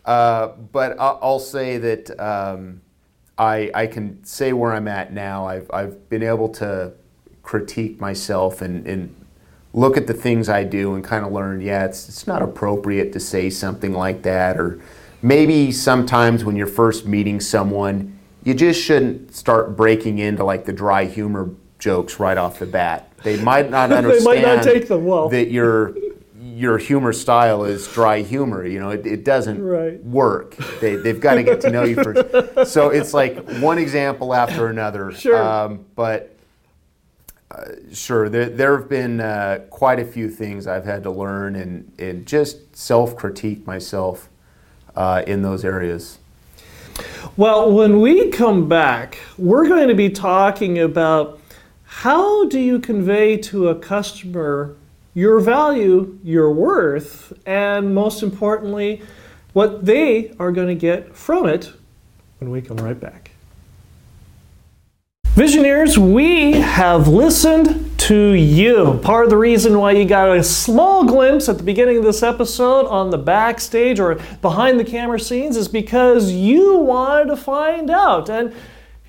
Uh, 0.06 0.48
but 0.72 0.96
I'll 0.98 1.38
say 1.38 1.76
that 1.76 2.18
um, 2.18 2.80
I, 3.36 3.70
I 3.74 3.86
can 3.86 4.24
say 4.24 4.54
where 4.54 4.72
I'm 4.72 4.88
at 4.88 5.12
now. 5.12 5.46
I've, 5.46 5.70
I've 5.74 6.08
been 6.08 6.22
able 6.22 6.48
to 6.54 6.94
critique 7.42 8.00
myself 8.00 8.62
and, 8.62 8.86
and 8.86 9.14
look 9.74 9.98
at 9.98 10.06
the 10.06 10.14
things 10.14 10.48
I 10.48 10.64
do 10.64 10.94
and 10.94 11.04
kind 11.04 11.26
of 11.26 11.32
learn, 11.32 11.60
yeah, 11.60 11.84
it's, 11.84 12.08
it's 12.08 12.26
not 12.26 12.40
appropriate 12.40 13.12
to 13.12 13.20
say 13.20 13.50
something 13.50 13.92
like 13.92 14.22
that. 14.22 14.56
Or 14.56 14.80
maybe 15.20 15.70
sometimes 15.70 16.46
when 16.46 16.56
you're 16.56 16.66
first 16.66 17.04
meeting 17.04 17.40
someone, 17.40 18.18
you 18.42 18.54
just 18.54 18.82
shouldn't 18.82 19.34
start 19.34 19.76
breaking 19.76 20.18
into 20.18 20.44
like 20.44 20.64
the 20.64 20.72
dry 20.72 21.04
humor 21.04 21.50
jokes 21.84 22.18
right 22.18 22.38
off 22.38 22.58
the 22.58 22.66
bat. 22.66 23.10
They 23.24 23.40
might 23.40 23.70
not 23.70 23.90
understand 23.90 24.24
might 24.24 24.42
not 24.42 24.62
take 24.62 24.86
them 24.86 25.06
well. 25.06 25.30
that 25.30 25.50
your 25.50 25.94
your 26.38 26.76
humor 26.76 27.14
style 27.14 27.64
is 27.64 27.88
dry 27.88 28.20
humor. 28.20 28.66
You 28.66 28.78
know, 28.80 28.90
it, 28.90 29.06
it 29.06 29.24
doesn't 29.24 29.62
right. 29.62 30.04
work. 30.04 30.56
They, 30.82 30.96
they've 30.96 31.18
got 31.18 31.36
to 31.36 31.42
get 31.42 31.62
to 31.62 31.70
know 31.70 31.84
you 31.84 31.94
first. 31.94 32.66
So 32.70 32.90
it's 32.90 33.14
like 33.14 33.48
one 33.60 33.78
example 33.78 34.34
after 34.34 34.68
another. 34.68 35.10
Sure. 35.12 35.42
Um, 35.42 35.86
but 35.96 36.36
uh, 37.50 37.64
sure, 37.94 38.28
there, 38.28 38.50
there 38.50 38.78
have 38.78 38.90
been 38.90 39.22
uh, 39.22 39.64
quite 39.70 40.00
a 40.00 40.04
few 40.04 40.28
things 40.28 40.66
I've 40.66 40.84
had 40.84 41.02
to 41.04 41.10
learn 41.10 41.56
and, 41.56 41.90
and 41.98 42.26
just 42.26 42.76
self 42.76 43.16
critique 43.16 43.66
myself 43.66 44.28
uh, 44.94 45.22
in 45.26 45.40
those 45.40 45.64
areas. 45.64 46.18
Well, 47.38 47.72
when 47.72 48.00
we 48.00 48.28
come 48.30 48.68
back, 48.68 49.18
we're 49.38 49.66
going 49.66 49.88
to 49.88 49.94
be 49.94 50.10
talking 50.10 50.78
about 50.78 51.40
how 51.98 52.44
do 52.46 52.58
you 52.58 52.80
convey 52.80 53.36
to 53.38 53.68
a 53.68 53.74
customer 53.74 54.76
your 55.14 55.40
value, 55.40 56.18
your 56.22 56.52
worth, 56.52 57.32
and 57.46 57.94
most 57.94 58.22
importantly, 58.22 59.00
what 59.52 59.86
they 59.86 60.34
are 60.38 60.52
going 60.52 60.68
to 60.68 60.74
get 60.74 61.16
from 61.16 61.46
it 61.46 61.72
when 62.40 62.50
we 62.50 62.60
come 62.60 62.76
right 62.78 63.00
back? 63.00 63.30
Visionaries, 65.34 65.96
we 65.96 66.52
have 66.52 67.08
listened 67.08 67.96
to 67.98 68.32
you. 68.32 69.00
Part 69.02 69.24
of 69.24 69.30
the 69.30 69.38
reason 69.38 69.78
why 69.78 69.92
you 69.92 70.04
got 70.04 70.36
a 70.36 70.42
small 70.42 71.04
glimpse 71.04 71.48
at 71.48 71.58
the 71.58 71.64
beginning 71.64 71.96
of 71.96 72.04
this 72.04 72.22
episode 72.22 72.86
on 72.86 73.10
the 73.10 73.18
backstage 73.18 73.98
or 73.98 74.16
behind 74.42 74.78
the 74.78 74.84
camera 74.84 75.20
scenes 75.20 75.56
is 75.56 75.68
because 75.68 76.32
you 76.32 76.76
wanted 76.76 77.26
to 77.26 77.36
find 77.36 77.88
out. 77.88 78.28
And 78.28 78.52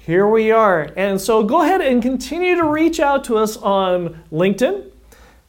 here 0.06 0.28
we 0.28 0.52
are. 0.52 0.92
And 0.96 1.20
so 1.20 1.44
go 1.44 1.64
ahead 1.64 1.82
and 1.82 2.00
continue 2.00 2.56
to 2.56 2.64
reach 2.64 3.00
out 3.00 3.24
to 3.24 3.38
us 3.38 3.58
on 3.58 4.24
LinkedIn, 4.32 4.92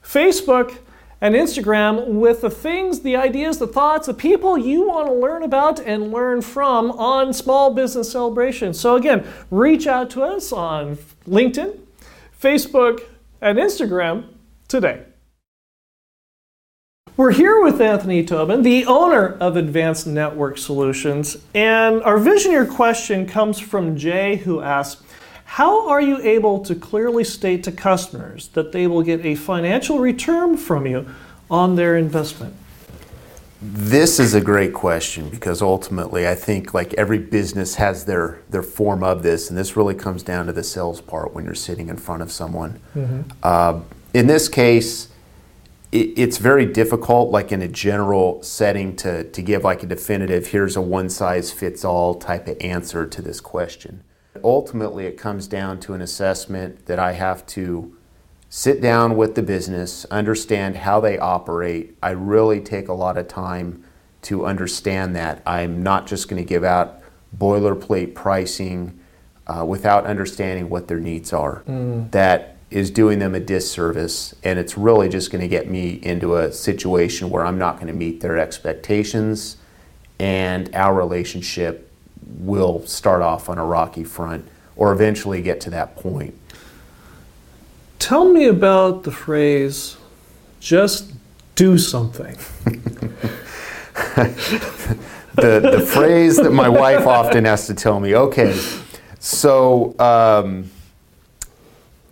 Facebook, 0.02 0.78
and 1.20 1.34
Instagram 1.34 2.06
with 2.06 2.40
the 2.40 2.48
things, 2.48 3.00
the 3.00 3.16
ideas, 3.16 3.58
the 3.58 3.66
thoughts, 3.66 4.06
the 4.06 4.14
people 4.14 4.56
you 4.56 4.88
want 4.88 5.08
to 5.08 5.12
learn 5.12 5.42
about 5.42 5.78
and 5.80 6.10
learn 6.10 6.40
from 6.40 6.90
on 6.92 7.34
Small 7.34 7.74
Business 7.74 8.10
Celebration. 8.10 8.72
So, 8.72 8.96
again, 8.96 9.26
reach 9.50 9.86
out 9.86 10.08
to 10.10 10.22
us 10.22 10.52
on 10.52 10.96
LinkedIn, 11.28 11.78
Facebook, 12.40 13.02
and 13.42 13.58
Instagram 13.58 14.28
today. 14.68 15.02
We're 17.16 17.32
here 17.32 17.62
with 17.62 17.80
Anthony 17.80 18.22
Tobin, 18.22 18.60
the 18.60 18.84
owner 18.84 19.38
of 19.40 19.56
Advanced 19.56 20.06
Network 20.06 20.58
Solutions, 20.58 21.38
and 21.54 22.02
our 22.02 22.18
visionary 22.18 22.66
question 22.66 23.26
comes 23.26 23.58
from 23.58 23.96
Jay, 23.96 24.36
who 24.36 24.60
asks, 24.60 25.02
how 25.46 25.88
are 25.88 26.02
you 26.02 26.18
able 26.18 26.62
to 26.64 26.74
clearly 26.74 27.24
state 27.24 27.64
to 27.64 27.72
customers 27.72 28.48
that 28.48 28.72
they 28.72 28.86
will 28.86 29.00
get 29.00 29.24
a 29.24 29.34
financial 29.34 29.98
return 29.98 30.58
from 30.58 30.86
you 30.86 31.06
on 31.50 31.76
their 31.76 31.96
investment? 31.96 32.54
This 33.62 34.20
is 34.20 34.34
a 34.34 34.40
great 34.42 34.74
question 34.74 35.30
because 35.30 35.62
ultimately 35.62 36.28
I 36.28 36.34
think 36.34 36.74
like 36.74 36.92
every 36.94 37.18
business 37.18 37.76
has 37.76 38.04
their, 38.04 38.40
their 38.50 38.62
form 38.62 39.02
of 39.02 39.22
this, 39.22 39.48
and 39.48 39.56
this 39.56 39.74
really 39.74 39.94
comes 39.94 40.22
down 40.22 40.44
to 40.46 40.52
the 40.52 40.62
sales 40.62 41.00
part 41.00 41.32
when 41.32 41.46
you're 41.46 41.54
sitting 41.54 41.88
in 41.88 41.96
front 41.96 42.20
of 42.20 42.30
someone. 42.30 42.78
Mm-hmm. 42.94 43.22
Uh, 43.42 43.80
in 44.12 44.26
this 44.26 44.50
case, 44.50 45.08
it's 46.00 46.38
very 46.38 46.66
difficult, 46.66 47.30
like 47.30 47.52
in 47.52 47.62
a 47.62 47.68
general 47.68 48.42
setting, 48.42 48.96
to, 48.96 49.24
to 49.30 49.42
give 49.42 49.64
like 49.64 49.82
a 49.82 49.86
definitive, 49.86 50.48
here's 50.48 50.76
a 50.76 50.80
one 50.80 51.08
size 51.08 51.50
fits 51.50 51.84
all 51.84 52.14
type 52.14 52.48
of 52.48 52.56
answer 52.60 53.06
to 53.06 53.22
this 53.22 53.40
question. 53.40 54.02
Ultimately, 54.44 55.06
it 55.06 55.16
comes 55.16 55.46
down 55.46 55.80
to 55.80 55.94
an 55.94 56.00
assessment 56.00 56.86
that 56.86 56.98
I 56.98 57.12
have 57.12 57.46
to 57.46 57.96
sit 58.48 58.80
down 58.80 59.16
with 59.16 59.34
the 59.34 59.42
business, 59.42 60.04
understand 60.10 60.76
how 60.76 61.00
they 61.00 61.18
operate. 61.18 61.96
I 62.02 62.10
really 62.10 62.60
take 62.60 62.88
a 62.88 62.92
lot 62.92 63.16
of 63.18 63.28
time 63.28 63.84
to 64.22 64.46
understand 64.46 65.16
that. 65.16 65.42
I'm 65.46 65.82
not 65.82 66.06
just 66.06 66.28
going 66.28 66.42
to 66.42 66.48
give 66.48 66.64
out 66.64 67.00
boilerplate 67.36 68.14
pricing 68.14 68.98
uh, 69.46 69.64
without 69.64 70.06
understanding 70.06 70.68
what 70.68 70.88
their 70.88 71.00
needs 71.00 71.32
are. 71.32 71.62
Mm. 71.68 72.10
That 72.10 72.55
is 72.70 72.90
doing 72.90 73.18
them 73.18 73.34
a 73.34 73.40
disservice 73.40 74.34
and 74.42 74.58
it's 74.58 74.76
really 74.76 75.08
just 75.08 75.30
going 75.30 75.40
to 75.40 75.48
get 75.48 75.68
me 75.68 76.00
into 76.02 76.36
a 76.36 76.52
situation 76.52 77.30
where 77.30 77.46
I'm 77.46 77.58
not 77.58 77.76
going 77.76 77.86
to 77.86 77.92
meet 77.92 78.20
their 78.20 78.38
expectations 78.38 79.56
and 80.18 80.74
our 80.74 80.94
relationship 80.94 81.90
will 82.38 82.84
start 82.86 83.22
off 83.22 83.48
on 83.48 83.58
a 83.58 83.64
rocky 83.64 84.02
front 84.02 84.46
or 84.74 84.92
eventually 84.92 85.40
get 85.42 85.60
to 85.60 85.70
that 85.70 85.96
point. 85.96 86.34
Tell 87.98 88.24
me 88.24 88.46
about 88.46 89.04
the 89.04 89.12
phrase 89.12 89.96
just 90.60 91.12
do 91.54 91.78
something. 91.78 92.36
the, 95.36 95.60
the 95.60 95.86
phrase 95.88 96.36
that 96.36 96.52
my 96.52 96.68
wife 96.68 97.06
often 97.06 97.44
has 97.44 97.66
to 97.68 97.74
tell 97.74 98.00
me. 98.00 98.14
Okay, 98.16 98.60
so 99.20 99.94
um, 99.98 100.70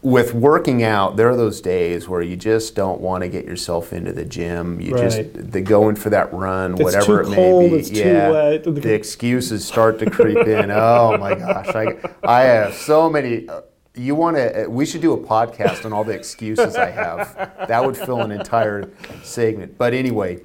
with 0.04 0.34
working 0.34 0.82
out, 0.82 1.16
there 1.16 1.28
are 1.30 1.34
those 1.36 1.60
days 1.62 2.08
where 2.08 2.20
you 2.22 2.36
just 2.36 2.74
don't 2.76 3.00
want 3.00 3.22
to 3.22 3.28
get 3.28 3.46
yourself 3.46 3.92
into 3.92 4.12
the 4.12 4.24
gym. 4.24 4.78
You 4.80 4.94
Right. 4.94 5.02
just 5.02 5.50
the 5.52 5.60
going 5.62 5.96
for 5.96 6.10
that 6.10 6.32
run, 6.32 6.74
It's 6.74 6.82
whatever 6.82 7.22
it 7.22 7.34
cold, 7.34 7.62
may 7.64 7.68
be. 7.70 7.76
it's 7.76 7.88
too 7.88 7.96
yeah, 7.96 8.58
the 8.58 8.92
excuses 8.94 9.64
start 9.64 9.98
to 10.00 10.10
creep 10.10 10.46
in. 10.46 10.70
Oh 10.74 11.16
my 11.18 11.34
gosh, 11.34 11.74
I 11.74 11.96
I 12.22 12.42
have 12.42 12.74
so 12.74 13.08
many. 13.08 13.48
You 13.94 14.14
want 14.14 14.36
to? 14.36 14.66
We 14.68 14.84
should 14.86 15.00
do 15.00 15.12
a 15.14 15.18
podcast 15.18 15.84
on 15.86 15.92
all 15.92 16.04
the 16.04 16.12
excuses 16.12 16.76
I 16.76 16.90
have. 16.90 17.34
That 17.68 17.84
would 17.84 17.96
fill 17.96 18.20
an 18.20 18.30
entire 18.30 18.90
segment. 19.22 19.78
But 19.78 19.94
anyway. 19.94 20.40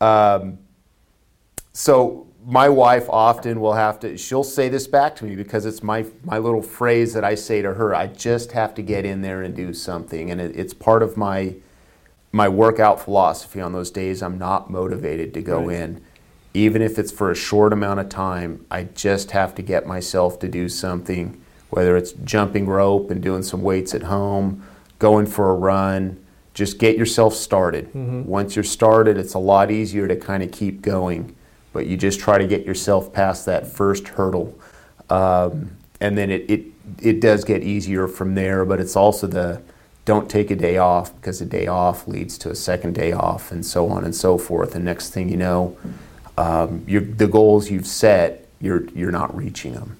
Um, 0.00 0.58
so 1.72 2.26
my 2.44 2.68
wife 2.68 3.08
often 3.08 3.60
will 3.60 3.74
have 3.74 4.00
to 4.00 4.16
she'll 4.16 4.42
say 4.44 4.68
this 4.68 4.86
back 4.86 5.14
to 5.16 5.24
me 5.24 5.36
because 5.36 5.64
it's 5.64 5.82
my 5.82 6.04
my 6.24 6.38
little 6.38 6.62
phrase 6.62 7.14
that 7.14 7.24
I 7.24 7.34
say 7.34 7.62
to 7.62 7.74
her 7.74 7.94
I 7.94 8.08
just 8.08 8.52
have 8.52 8.74
to 8.74 8.82
get 8.82 9.04
in 9.04 9.22
there 9.22 9.42
and 9.42 9.54
do 9.54 9.72
something. 9.72 10.30
And 10.30 10.40
it, 10.40 10.56
it's 10.56 10.74
part 10.74 11.02
of 11.02 11.16
my 11.16 11.54
my 12.32 12.48
workout 12.48 13.00
philosophy 13.00 13.60
on 13.60 13.72
those 13.72 13.90
days. 13.90 14.22
I'm 14.22 14.38
not 14.38 14.70
motivated 14.70 15.34
to 15.34 15.42
go 15.42 15.66
Right. 15.66 15.76
in. 15.76 16.02
Even 16.54 16.82
if 16.82 16.98
it's 16.98 17.12
for 17.12 17.30
a 17.30 17.34
short 17.34 17.72
amount 17.72 18.00
of 18.00 18.08
time 18.08 18.64
I 18.70 18.84
just 18.84 19.30
have 19.30 19.54
to 19.56 19.62
get 19.62 19.86
myself 19.86 20.38
to 20.40 20.48
do 20.48 20.68
something 20.68 21.38
whether 21.70 21.96
it's 21.96 22.12
jumping 22.12 22.66
rope 22.66 23.10
and 23.10 23.22
doing 23.22 23.42
some 23.42 23.62
weights 23.62 23.94
at 23.94 24.02
home 24.02 24.62
going 24.98 25.26
for 25.26 25.50
a 25.50 25.54
run. 25.54 26.18
Just 26.54 26.78
get 26.78 26.98
yourself 26.98 27.34
started. 27.34 27.86
Mm-hmm. 27.86 28.24
Once 28.24 28.56
you're 28.56 28.64
started 28.64 29.16
it's 29.16 29.34
a 29.34 29.38
lot 29.38 29.70
easier 29.70 30.08
to 30.08 30.16
kind 30.16 30.42
of 30.42 30.50
keep 30.50 30.82
going 30.82 31.36
but 31.72 31.86
you 31.86 31.96
just 31.96 32.20
try 32.20 32.38
to 32.38 32.46
get 32.46 32.64
yourself 32.64 33.12
past 33.12 33.46
that 33.46 33.66
first 33.66 34.08
hurdle. 34.08 34.58
Um, 35.10 35.70
and 36.00 36.18
then 36.18 36.30
it, 36.30 36.50
it 36.50 36.64
it 37.00 37.20
does 37.20 37.44
get 37.44 37.62
easier 37.62 38.08
from 38.08 38.34
there 38.34 38.64
but 38.64 38.80
it's 38.80 38.96
also 38.96 39.26
the 39.26 39.62
don't 40.04 40.28
take 40.28 40.50
a 40.50 40.56
day 40.56 40.78
off 40.78 41.14
because 41.16 41.40
a 41.40 41.46
day 41.46 41.68
off 41.68 42.08
leads 42.08 42.36
to 42.36 42.50
a 42.50 42.56
second 42.56 42.94
day 42.94 43.12
off 43.12 43.52
and 43.52 43.64
so 43.64 43.88
on 43.88 44.04
and 44.04 44.16
so 44.16 44.36
forth. 44.36 44.74
And 44.74 44.84
next 44.84 45.10
thing 45.10 45.28
you 45.28 45.36
know 45.36 45.76
um, 46.36 46.84
the 46.86 47.28
goals 47.28 47.70
you've 47.70 47.86
set 47.86 48.48
you're 48.60 48.88
you're 48.90 49.12
not 49.12 49.34
reaching 49.36 49.74
them. 49.74 49.96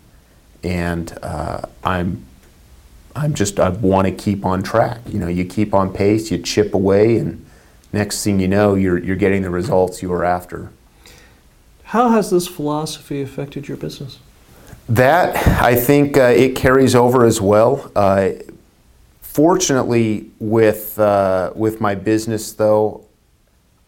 And 0.64 1.16
uh, 1.22 1.62
i'm 1.84 2.24
i'm 3.14 3.34
just 3.34 3.60
i 3.60 3.68
want 3.68 4.08
to 4.08 4.12
keep 4.12 4.44
on 4.44 4.62
track. 4.62 5.00
You 5.06 5.20
know 5.20 5.28
you 5.28 5.44
keep 5.44 5.72
on 5.72 5.92
pace 5.92 6.30
you 6.30 6.38
chip 6.38 6.74
away 6.74 7.16
and 7.16 7.44
next 7.92 8.24
thing 8.24 8.40
you 8.40 8.48
know 8.48 8.74
you're 8.74 8.98
you're 8.98 9.16
getting 9.16 9.42
the 9.42 9.50
results 9.50 10.02
you 10.02 10.08
were 10.08 10.24
after 10.24 10.70
How 11.92 12.08
has 12.08 12.30
this 12.30 12.48
philosophy 12.48 13.20
affected 13.20 13.68
your 13.68 13.76
business? 13.76 14.18
That 14.88 15.36
I 15.62 15.74
think 15.74 16.16
uh, 16.16 16.22
it 16.22 16.56
carries 16.56 16.94
over 16.94 17.26
as 17.26 17.38
well. 17.38 17.92
Uh, 17.94 18.30
fortunately, 19.20 20.30
with 20.38 20.98
uh, 20.98 21.52
with 21.54 21.82
my 21.82 21.94
business 21.94 22.50
though, 22.54 23.04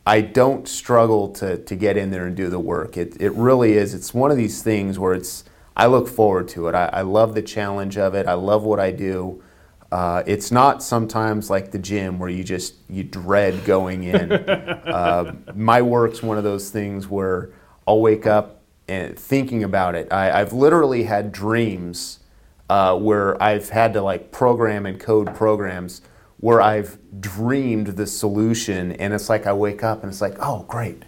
I 0.06 0.20
don't 0.20 0.68
struggle 0.68 1.30
to 1.30 1.56
to 1.56 1.74
get 1.74 1.96
in 1.96 2.10
there 2.10 2.26
and 2.26 2.36
do 2.36 2.50
the 2.50 2.58
work. 2.58 2.98
It 2.98 3.18
it 3.22 3.32
really 3.32 3.72
is. 3.72 3.94
It's 3.94 4.12
one 4.12 4.30
of 4.30 4.36
these 4.36 4.62
things 4.62 4.98
where 4.98 5.14
it's. 5.14 5.44
I 5.74 5.86
look 5.86 6.06
forward 6.06 6.48
to 6.48 6.68
it. 6.68 6.74
I, 6.74 6.90
I 6.92 7.00
love 7.00 7.34
the 7.34 7.40
challenge 7.40 7.96
of 7.96 8.14
it. 8.14 8.26
I 8.26 8.34
love 8.34 8.64
what 8.64 8.80
I 8.80 8.90
do. 8.90 9.42
Uh, 9.90 10.22
it's 10.26 10.52
not 10.52 10.82
sometimes 10.82 11.48
like 11.48 11.70
the 11.70 11.78
gym 11.78 12.18
where 12.18 12.28
you 12.28 12.44
just 12.44 12.74
you 12.90 13.02
dread 13.02 13.64
going 13.64 14.04
in. 14.04 14.30
uh, 14.32 15.36
my 15.54 15.80
work's 15.80 16.22
one 16.22 16.36
of 16.36 16.44
those 16.44 16.68
things 16.68 17.08
where 17.08 17.48
I'll 17.86 18.00
wake 18.00 18.26
up 18.26 18.62
and 18.88 19.18
thinking 19.18 19.64
about 19.64 19.94
it. 19.94 20.12
I, 20.12 20.40
I've 20.40 20.52
literally 20.52 21.04
had 21.04 21.32
dreams 21.32 22.20
uh, 22.68 22.96
where 22.98 23.40
I've 23.42 23.68
had 23.68 23.92
to 23.94 24.02
like 24.02 24.32
program 24.32 24.86
and 24.86 24.98
code 24.98 25.34
programs 25.34 26.02
where 26.38 26.60
I've 26.60 26.98
dreamed 27.20 27.88
the 27.88 28.06
solution, 28.06 28.92
and 28.92 29.14
it's 29.14 29.28
like 29.30 29.46
I 29.46 29.52
wake 29.52 29.82
up 29.82 30.02
and 30.02 30.12
it's 30.12 30.20
like, 30.20 30.36
oh, 30.40 30.64
great. 30.68 31.02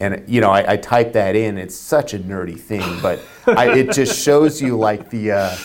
And 0.00 0.24
you 0.26 0.40
know, 0.40 0.50
I, 0.50 0.72
I 0.72 0.76
type 0.76 1.12
that 1.14 1.36
in. 1.36 1.56
It's 1.56 1.74
such 1.74 2.12
a 2.12 2.18
nerdy 2.18 2.58
thing, 2.58 3.00
but 3.00 3.20
I, 3.46 3.78
it 3.78 3.92
just 3.92 4.22
shows 4.22 4.60
you 4.60 4.76
like 4.76 5.08
the, 5.08 5.30
uh, 5.30 5.56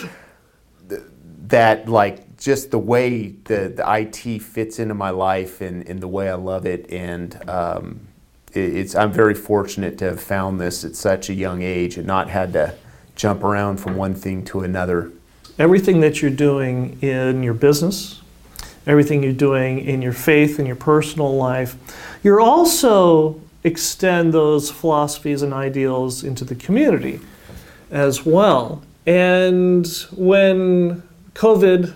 th- 0.88 1.02
that 1.48 1.89
like 1.89 2.38
just 2.38 2.72
the 2.72 2.80
way 2.80 3.30
the, 3.43 3.74
the 3.76 3.84
IT 3.86 4.41
fits 4.41 4.80
into 4.80 4.93
my 4.93 5.10
life 5.10 5.60
and, 5.60 5.86
and 5.89 6.00
the 6.00 6.08
way 6.08 6.30
I 6.30 6.36
love 6.36 6.65
it. 6.65 6.89
And 6.89 7.50
um, 7.50 8.08
it's 8.54 8.96
I'm 8.96 9.12
very 9.12 9.36
fortunate 9.36 9.98
to 10.00 10.06
have 10.06 10.22
found 10.22 10.60
this 10.60 10.84
at 10.84 10.96
such 10.96 11.30
a 11.30 11.34
young 11.34 11.62
age 11.62 11.98
and 11.98 12.08
not 12.08 12.30
had 12.30 12.54
to 12.54 12.76
jump 13.16 13.44
around 13.44 13.78
from 13.78 13.96
one 13.96 14.16
thing 14.16 14.44
to 14.46 14.62
another. 14.62 15.12
Everything 15.58 16.00
that 16.00 16.22
you're 16.22 16.32
doing 16.32 16.98
in 17.02 17.44
your 17.44 17.54
business, 17.54 18.22
everything 18.88 19.22
you're 19.24 19.34
doing 19.34 19.80
in 19.80 20.02
your 20.02 20.14
faith 20.14 20.58
and 20.58 20.68
your 20.68 20.78
personal 20.78 21.36
life, 21.36 21.76
you're 22.24 22.40
also 22.40 23.42
extend 23.64 24.34
those 24.34 24.72
philosophies 24.72 25.42
and 25.42 25.54
ideals 25.54 26.24
into 26.24 26.46
the 26.46 26.56
community 26.56 27.20
as 27.92 28.26
well. 28.26 28.82
And 29.06 29.86
when 30.12 31.04
COVID 31.34 31.94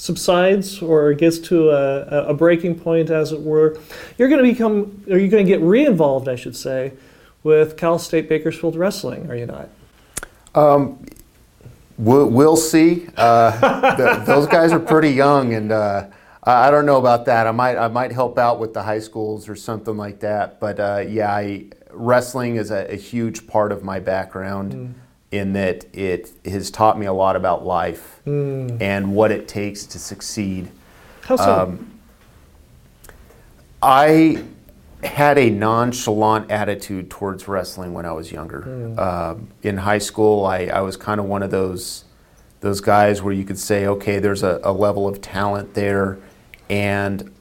subsides 0.00 0.80
or 0.80 1.12
gets 1.12 1.38
to 1.38 1.68
a, 1.68 2.28
a 2.28 2.34
breaking 2.34 2.80
point, 2.80 3.10
as 3.10 3.32
it 3.32 3.40
were, 3.42 3.78
you're 4.16 4.30
going 4.30 4.42
to 4.42 4.50
become, 4.50 5.04
or 5.10 5.18
you're 5.18 5.28
going 5.28 5.44
to 5.44 5.50
get 5.50 5.60
re-involved, 5.60 6.26
I 6.26 6.36
should 6.36 6.56
say, 6.56 6.92
with 7.42 7.76
Cal 7.76 7.98
State 7.98 8.26
Bakersfield 8.26 8.76
Wrestling, 8.76 9.30
are 9.30 9.36
you 9.36 9.44
not? 9.44 9.68
We'll, 11.98 12.28
we'll 12.30 12.56
see. 12.56 13.08
Uh, 13.14 13.50
the, 13.96 14.24
those 14.24 14.46
guys 14.46 14.72
are 14.72 14.80
pretty 14.80 15.10
young, 15.10 15.52
and 15.52 15.70
uh, 15.70 16.06
I 16.44 16.70
don't 16.70 16.86
know 16.86 16.96
about 16.96 17.26
that. 17.26 17.46
I 17.46 17.50
might 17.50 17.76
I 17.76 17.88
might 17.88 18.10
help 18.10 18.38
out 18.38 18.58
with 18.58 18.72
the 18.72 18.82
high 18.82 19.00
schools 19.00 19.50
or 19.50 19.54
something 19.54 19.98
like 19.98 20.20
that. 20.20 20.58
But 20.60 20.80
uh, 20.80 21.04
yeah, 21.06 21.30
I, 21.30 21.66
wrestling 21.90 22.56
is 22.56 22.70
a, 22.70 22.90
a 22.90 22.96
huge 22.96 23.46
part 23.46 23.70
of 23.70 23.84
my 23.84 24.00
background. 24.00 24.94
In 25.30 25.52
that 25.52 25.94
it 25.94 26.32
has 26.46 26.70
taught 26.72 26.98
me 26.98 27.06
a 27.06 27.12
lot 27.12 27.36
about 27.36 27.64
life 27.64 28.09
and 28.80 29.14
what 29.14 29.30
it 29.30 29.48
takes 29.48 29.84
to 29.86 29.98
succeed. 29.98 30.70
How 31.22 31.36
so? 31.36 31.60
Um, 31.62 32.00
I 33.82 34.44
had 35.02 35.38
a 35.38 35.48
nonchalant 35.48 36.50
attitude 36.50 37.10
towards 37.10 37.48
wrestling 37.48 37.94
when 37.94 38.04
I 38.04 38.12
was 38.12 38.30
younger. 38.30 38.94
Um, 39.00 39.48
in 39.62 39.78
high 39.78 39.98
school, 39.98 40.44
I, 40.44 40.64
I 40.66 40.80
was 40.80 40.96
kind 40.96 41.18
of 41.20 41.26
one 41.26 41.42
of 41.42 41.50
those 41.50 42.04
those 42.60 42.82
guys 42.82 43.22
where 43.22 43.32
you 43.32 43.44
could 43.44 43.58
say, 43.58 43.86
okay, 43.86 44.18
there's 44.18 44.42
a, 44.42 44.60
a 44.62 44.72
level 44.72 45.08
of 45.08 45.22
talent 45.22 45.72
there, 45.72 46.18
and 46.68 47.32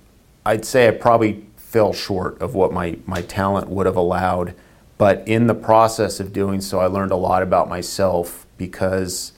I'd 0.45 0.63
say 0.63 0.87
I 0.87 0.91
probably 0.91 1.45
fell 1.57 1.93
short 1.93 2.41
of 2.41 2.55
what 2.55 2.73
my, 2.73 2.97
my 3.05 3.21
talent 3.21 3.69
would 3.69 3.85
have 3.85 3.95
allowed. 3.95 4.55
But 4.97 5.27
in 5.27 5.47
the 5.47 5.53
process 5.53 6.19
of 6.19 6.33
doing 6.33 6.61
so, 6.61 6.79
I 6.79 6.87
learned 6.87 7.11
a 7.11 7.15
lot 7.15 7.43
about 7.43 7.69
myself 7.69 8.47
because 8.57 9.33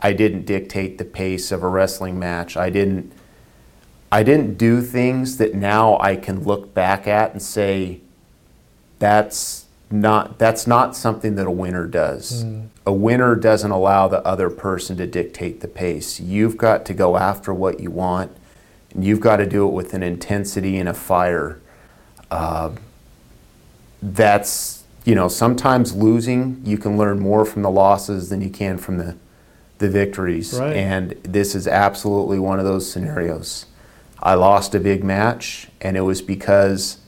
I 0.00 0.12
didn't 0.12 0.44
dictate 0.44 0.98
the 0.98 1.04
pace 1.04 1.50
of 1.50 1.62
a 1.62 1.68
wrestling 1.68 2.18
match. 2.18 2.56
I 2.56 2.70
didn't 2.70 3.12
I 4.10 4.22
didn't 4.22 4.56
do 4.56 4.82
things 4.82 5.36
that 5.38 5.54
now 5.54 5.98
I 5.98 6.16
can 6.16 6.44
look 6.44 6.72
back 6.72 7.06
at 7.06 7.32
and 7.32 7.42
say 7.42 8.00
that's 8.98 9.66
not 9.90 10.38
that's 10.38 10.66
not 10.66 10.96
something 10.96 11.34
that 11.36 11.46
a 11.46 11.50
winner 11.50 11.86
does. 11.86 12.42
A 12.86 12.92
winner 12.92 13.34
doesn't 13.34 13.70
allow 13.70 14.08
the 14.08 14.24
other 14.26 14.50
person 14.50 14.96
to 14.98 15.06
dictate 15.06 15.60
the 15.60 15.68
pace. 15.68 16.20
You've 16.20 16.56
got 16.56 16.84
to 16.86 16.94
go 16.94 17.16
after 17.16 17.52
what 17.52 17.80
you 17.80 17.90
want, 17.90 18.36
and 18.92 19.04
you've 19.04 19.20
got 19.20 19.36
to 19.36 19.46
do 19.46 19.66
it 19.66 19.72
with 19.72 19.94
an 19.94 20.02
intensity 20.02 20.76
and 20.78 20.88
a 20.88 20.94
fire. 20.94 21.60
Uh, 22.30 22.72
that's 24.02 24.84
you 25.04 25.14
know 25.14 25.28
sometimes 25.28 25.94
losing 25.94 26.60
you 26.64 26.78
can 26.78 26.96
learn 26.96 27.18
more 27.18 27.44
from 27.44 27.62
the 27.62 27.70
losses 27.70 28.28
than 28.28 28.40
you 28.40 28.50
can 28.50 28.78
from 28.78 28.98
the 28.98 29.16
the 29.78 29.88
victories. 29.88 30.58
Right. 30.58 30.76
and 30.76 31.10
this 31.22 31.54
is 31.54 31.66
absolutely 31.68 32.38
one 32.38 32.58
of 32.58 32.64
those 32.64 32.90
scenarios. 32.90 33.66
I 34.22 34.34
lost 34.34 34.74
a 34.74 34.80
big 34.80 35.04
match 35.04 35.68
and 35.80 35.96
it 35.96 36.00
was 36.00 36.22
because 36.22 36.98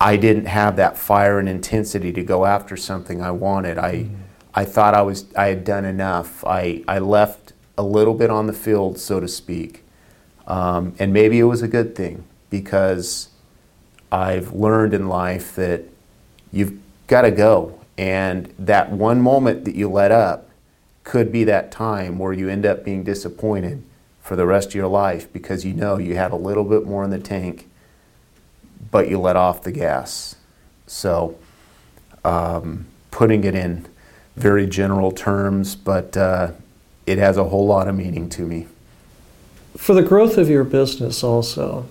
i 0.00 0.16
didn't 0.16 0.46
have 0.46 0.76
that 0.76 0.96
fire 0.96 1.38
and 1.38 1.48
intensity 1.48 2.12
to 2.12 2.24
go 2.24 2.44
after 2.44 2.76
something 2.76 3.22
i 3.22 3.30
wanted. 3.30 3.78
I 3.78 4.08
i 4.54 4.64
thought 4.64 4.94
i 4.94 5.02
was 5.02 5.26
i 5.36 5.46
had 5.46 5.64
done 5.64 5.84
enough. 5.84 6.44
I 6.44 6.84
i 6.88 6.98
left 6.98 7.52
a 7.76 7.82
little 7.82 8.14
bit 8.14 8.30
on 8.30 8.46
the 8.46 8.52
field 8.52 8.98
so 8.98 9.20
to 9.20 9.28
speak. 9.28 9.84
Um, 10.46 10.94
and 10.98 11.12
maybe 11.12 11.38
it 11.38 11.44
was 11.44 11.62
a 11.62 11.68
good 11.68 11.94
thing 11.94 12.24
because 12.50 13.28
I've 14.10 14.52
learned 14.52 14.92
in 14.92 15.08
life 15.08 15.54
that 15.56 15.84
you've 16.52 16.78
got 17.06 17.22
to 17.22 17.30
go. 17.30 17.80
And 17.96 18.52
that 18.58 18.90
one 18.90 19.20
moment 19.20 19.64
that 19.64 19.74
you 19.74 19.88
let 19.88 20.12
up 20.12 20.48
could 21.04 21.32
be 21.32 21.44
that 21.44 21.72
time 21.72 22.18
where 22.18 22.32
you 22.32 22.48
end 22.48 22.64
up 22.64 22.84
being 22.84 23.02
disappointed 23.02 23.82
for 24.20 24.36
the 24.36 24.46
rest 24.46 24.68
of 24.68 24.74
your 24.74 24.86
life 24.86 25.32
because 25.32 25.64
you 25.64 25.72
know 25.72 25.98
you 25.98 26.14
had 26.16 26.30
a 26.30 26.36
little 26.36 26.64
bit 26.64 26.86
more 26.86 27.04
in 27.04 27.10
the 27.10 27.18
tank, 27.18 27.68
but 28.90 29.08
you 29.08 29.18
let 29.18 29.36
off 29.36 29.62
the 29.62 29.72
gas. 29.72 30.36
So, 30.86 31.36
um, 32.24 32.86
putting 33.10 33.44
it 33.44 33.54
in 33.54 33.86
very 34.36 34.66
general 34.66 35.10
terms, 35.10 35.74
but 35.74 36.16
uh, 36.16 36.52
it 37.06 37.18
has 37.18 37.36
a 37.36 37.44
whole 37.44 37.66
lot 37.66 37.88
of 37.88 37.96
meaning 37.96 38.28
to 38.30 38.42
me. 38.42 38.68
For 39.76 39.94
the 39.94 40.02
growth 40.02 40.38
of 40.38 40.48
your 40.48 40.64
business, 40.64 41.24
also, 41.24 41.86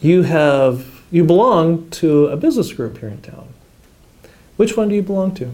you 0.00 0.22
have 0.22 1.02
you 1.10 1.24
belong 1.24 1.88
to 1.90 2.26
a 2.26 2.36
business 2.36 2.72
group 2.72 2.98
here 2.98 3.08
in 3.08 3.22
town. 3.22 3.48
Which 4.56 4.76
one 4.76 4.88
do 4.88 4.94
you 4.94 5.02
belong 5.02 5.34
to? 5.36 5.50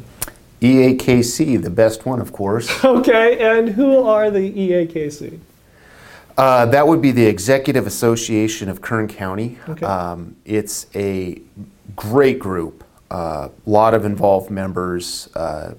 EAKC, 0.62 1.60
the 1.60 1.70
best 1.70 2.06
one, 2.06 2.20
of 2.20 2.32
course. 2.32 2.70
Okay, 2.92 3.38
and 3.40 3.70
who 3.70 4.04
are 4.04 4.30
the 4.30 4.52
EAKC? 4.52 5.38
Uh, 6.36 6.66
that 6.66 6.86
would 6.86 7.02
be 7.02 7.10
the 7.10 7.26
Executive 7.26 7.86
Association 7.86 8.68
of 8.68 8.80
Kern 8.80 9.08
County. 9.08 9.58
Okay. 9.68 9.84
Um, 9.84 10.36
it's 10.44 10.86
a 10.94 11.40
great 11.96 12.38
group, 12.38 12.84
a 13.10 13.14
uh, 13.14 13.48
lot 13.66 13.92
of 13.92 14.04
involved 14.04 14.50
members, 14.50 15.28
uh, 15.34 15.74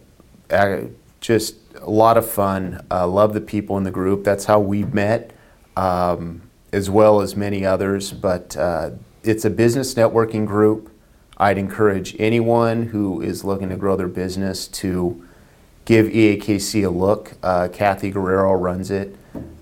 just 1.22 1.56
a 1.82 1.90
lot 1.90 2.18
of 2.18 2.30
fun. 2.30 2.86
Uh, 2.92 3.08
love 3.08 3.34
the 3.34 3.42
people 3.42 3.78
in 3.78 3.84
the 3.84 3.92
group. 3.92 4.24
That's 4.24 4.46
how 4.46 4.60
we 4.60 4.84
met, 4.84 5.32
um, 5.78 6.42
as 6.72 6.90
well 6.90 7.22
as 7.22 7.36
many 7.36 7.66
others. 7.66 8.12
But 8.12 8.56
uh, 8.58 8.92
it's 9.24 9.46
a 9.46 9.50
business 9.50 9.94
networking 9.94 10.46
group. 10.46 10.93
I'd 11.38 11.58
encourage 11.58 12.16
anyone 12.20 12.88
who 12.88 13.22
is 13.22 13.44
looking 13.44 13.70
to 13.70 13.76
grow 13.76 13.96
their 13.96 14.08
business 14.08 14.68
to 14.68 15.28
give 15.86 16.08
EAKC 16.08 16.86
a 16.86 16.90
look. 16.90 17.34
Uh, 17.42 17.68
Kathy 17.72 18.12
Guerrero 18.12 18.54
runs 18.54 18.92
it, 18.92 19.16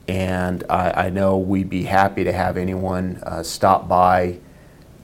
and 0.07 0.63
I, 0.69 1.05
I, 1.05 1.09
know 1.09 1.37
we'd 1.37 1.69
be 1.69 1.83
happy 1.83 2.23
to 2.23 2.33
have 2.33 2.57
anyone 2.57 3.21
uh, 3.23 3.41
stop 3.43 3.87
by, 3.87 4.37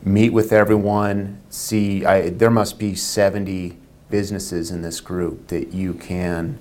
meet 0.04 0.32
with 0.32 0.52
everyone, 0.52 1.42
see. 1.50 2.06
I, 2.06 2.30
there 2.30 2.52
must 2.52 2.78
be 2.78 2.96
70 2.96 3.78
businesses 4.10 4.70
in 4.70 4.82
this 4.82 5.00
group 5.00 5.48
that 5.48 5.74
you 5.74 5.94
can 5.94 6.60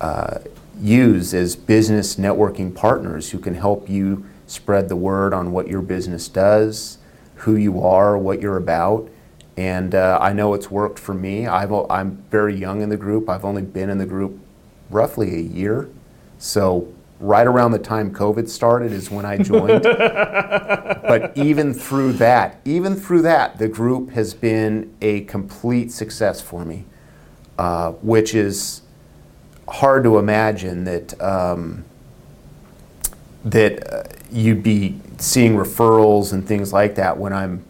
uh, 0.00 0.38
use 0.78 1.34
as 1.34 1.56
business 1.56 2.16
networking 2.16 2.74
partners 2.74 3.30
who 3.30 3.38
can 3.38 3.54
help 3.54 3.88
you 3.88 4.26
spread 4.46 4.88
the 4.88 4.96
word 4.96 5.34
on 5.34 5.52
what 5.52 5.68
your 5.68 5.82
business 5.82 6.28
does, 6.28 6.98
who 7.36 7.56
you 7.56 7.82
are, 7.82 8.16
what 8.16 8.40
you're 8.40 8.56
about 8.56 9.08
and 9.58 9.96
uh, 9.96 10.20
I 10.22 10.32
know 10.32 10.54
it's 10.54 10.70
worked 10.70 11.00
for 11.00 11.14
me. 11.14 11.48
i 11.48 11.64
am 11.64 12.22
very 12.30 12.54
young 12.54 12.80
in 12.80 12.90
the 12.90 12.96
group. 12.96 13.28
I've 13.28 13.44
only 13.44 13.62
been 13.62 13.90
in 13.90 13.98
the 13.98 14.06
group 14.06 14.38
roughly 14.88 15.34
a 15.34 15.40
year. 15.40 15.90
So, 16.38 16.94
right 17.18 17.44
around 17.44 17.72
the 17.72 17.80
time 17.80 18.14
COVID 18.14 18.48
started 18.48 18.92
is 18.92 19.10
when 19.10 19.24
I 19.24 19.36
joined. 19.38 19.82
but 19.82 21.32
even 21.34 21.74
through 21.74 22.12
that, 22.14 22.60
even 22.64 22.94
through 22.94 23.22
that, 23.22 23.58
the 23.58 23.66
group 23.66 24.10
has 24.10 24.32
been 24.32 24.94
a 25.02 25.22
complete 25.22 25.90
success 25.90 26.40
for 26.40 26.64
me, 26.64 26.84
uh, 27.58 27.90
which 27.94 28.36
is 28.36 28.82
hard 29.66 30.04
to 30.04 30.18
imagine 30.18 30.84
that. 30.84 31.20
Um, 31.20 31.84
that 33.44 33.92
uh, 33.92 34.02
you'd 34.30 34.62
be 34.62 35.00
seeing 35.16 35.54
referrals 35.54 36.32
and 36.32 36.46
things 36.46 36.72
like 36.72 36.96
that 36.96 37.16
when 37.16 37.32
I'm 37.32 37.64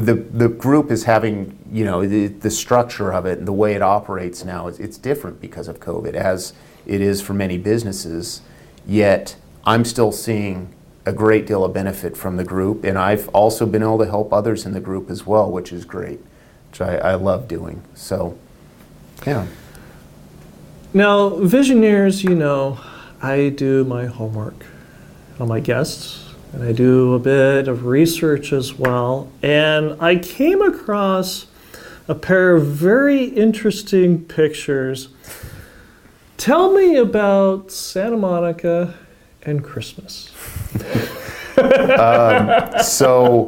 the 0.00 0.14
the 0.14 0.48
group 0.48 0.90
is 0.90 1.04
having 1.04 1.58
you 1.70 1.84
know 1.84 2.06
the, 2.06 2.28
the 2.28 2.50
structure 2.50 3.12
of 3.12 3.26
it 3.26 3.38
and 3.38 3.46
the 3.46 3.52
way 3.52 3.74
it 3.74 3.82
operates 3.82 4.44
now 4.44 4.68
is 4.68 4.78
it's 4.78 4.98
different 4.98 5.40
because 5.40 5.68
of 5.68 5.80
COVID 5.80 6.14
as 6.14 6.52
it 6.86 7.00
is 7.00 7.20
for 7.20 7.34
many 7.34 7.58
businesses. 7.58 8.42
Yet 8.86 9.36
I'm 9.64 9.84
still 9.84 10.12
seeing 10.12 10.74
a 11.04 11.12
great 11.12 11.46
deal 11.46 11.64
of 11.64 11.72
benefit 11.72 12.16
from 12.16 12.36
the 12.36 12.44
group, 12.44 12.84
and 12.84 12.98
I've 12.98 13.28
also 13.30 13.66
been 13.66 13.82
able 13.82 13.98
to 13.98 14.06
help 14.06 14.32
others 14.32 14.64
in 14.66 14.72
the 14.72 14.80
group 14.80 15.10
as 15.10 15.26
well, 15.26 15.50
which 15.50 15.72
is 15.72 15.84
great, 15.84 16.20
which 16.70 16.80
I, 16.80 16.96
I 16.96 17.14
love 17.14 17.48
doing. 17.48 17.82
So, 17.94 18.38
yeah. 19.26 19.46
Now, 20.94 21.30
Visioneers, 21.30 22.22
you 22.22 22.34
know, 22.34 22.78
I 23.20 23.48
do 23.48 23.84
my 23.84 24.06
homework 24.06 24.64
on 25.40 25.48
my 25.48 25.60
guests 25.60 26.31
and 26.52 26.62
I 26.62 26.72
do 26.72 27.14
a 27.14 27.18
bit 27.18 27.66
of 27.66 27.86
research 27.86 28.52
as 28.52 28.74
well. 28.74 29.30
And 29.42 29.96
I 30.00 30.16
came 30.16 30.60
across 30.60 31.46
a 32.08 32.14
pair 32.14 32.54
of 32.54 32.66
very 32.66 33.24
interesting 33.24 34.24
pictures. 34.24 35.08
Tell 36.36 36.72
me 36.72 36.96
about 36.96 37.70
Santa 37.70 38.16
Monica 38.16 38.94
and 39.42 39.64
Christmas. 39.64 40.30
um, 41.56 42.82
so, 42.82 43.46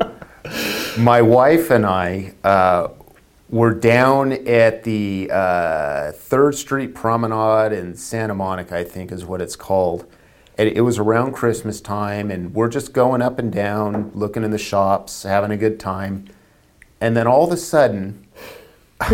my 0.99 1.21
wife 1.21 1.71
and 1.71 1.85
I 1.85 2.33
uh, 2.43 2.89
were 3.51 3.75
down 3.75 4.33
at 4.47 4.85
the 4.85 5.31
uh, 5.31 6.13
Third 6.13 6.55
Street 6.55 6.95
Promenade 6.95 7.73
in 7.73 7.97
Santa 7.97 8.35
Monica, 8.35 8.79
I 8.79 8.85
think 8.85 9.13
is 9.13 9.25
what 9.25 9.43
it's 9.43 9.57
called 9.57 10.07
it 10.57 10.83
was 10.83 10.99
around 10.99 11.33
Christmas 11.33 11.81
time, 11.81 12.31
and 12.31 12.55
we're 12.55 12.69
just 12.69 12.93
going 12.93 13.23
up 13.23 13.39
and 13.39 13.53
down, 13.53 14.13
looking 14.15 14.45
in 14.45 14.51
the 14.51 14.59
shops, 14.59 15.25
having 15.25 15.51
a 15.51 15.57
good 15.57 15.81
time. 15.81 16.27
And 17.01 17.17
then 17.17 17.27
all 17.27 17.45
of 17.45 17.53
a 17.53 17.57
sudden, 17.57 18.27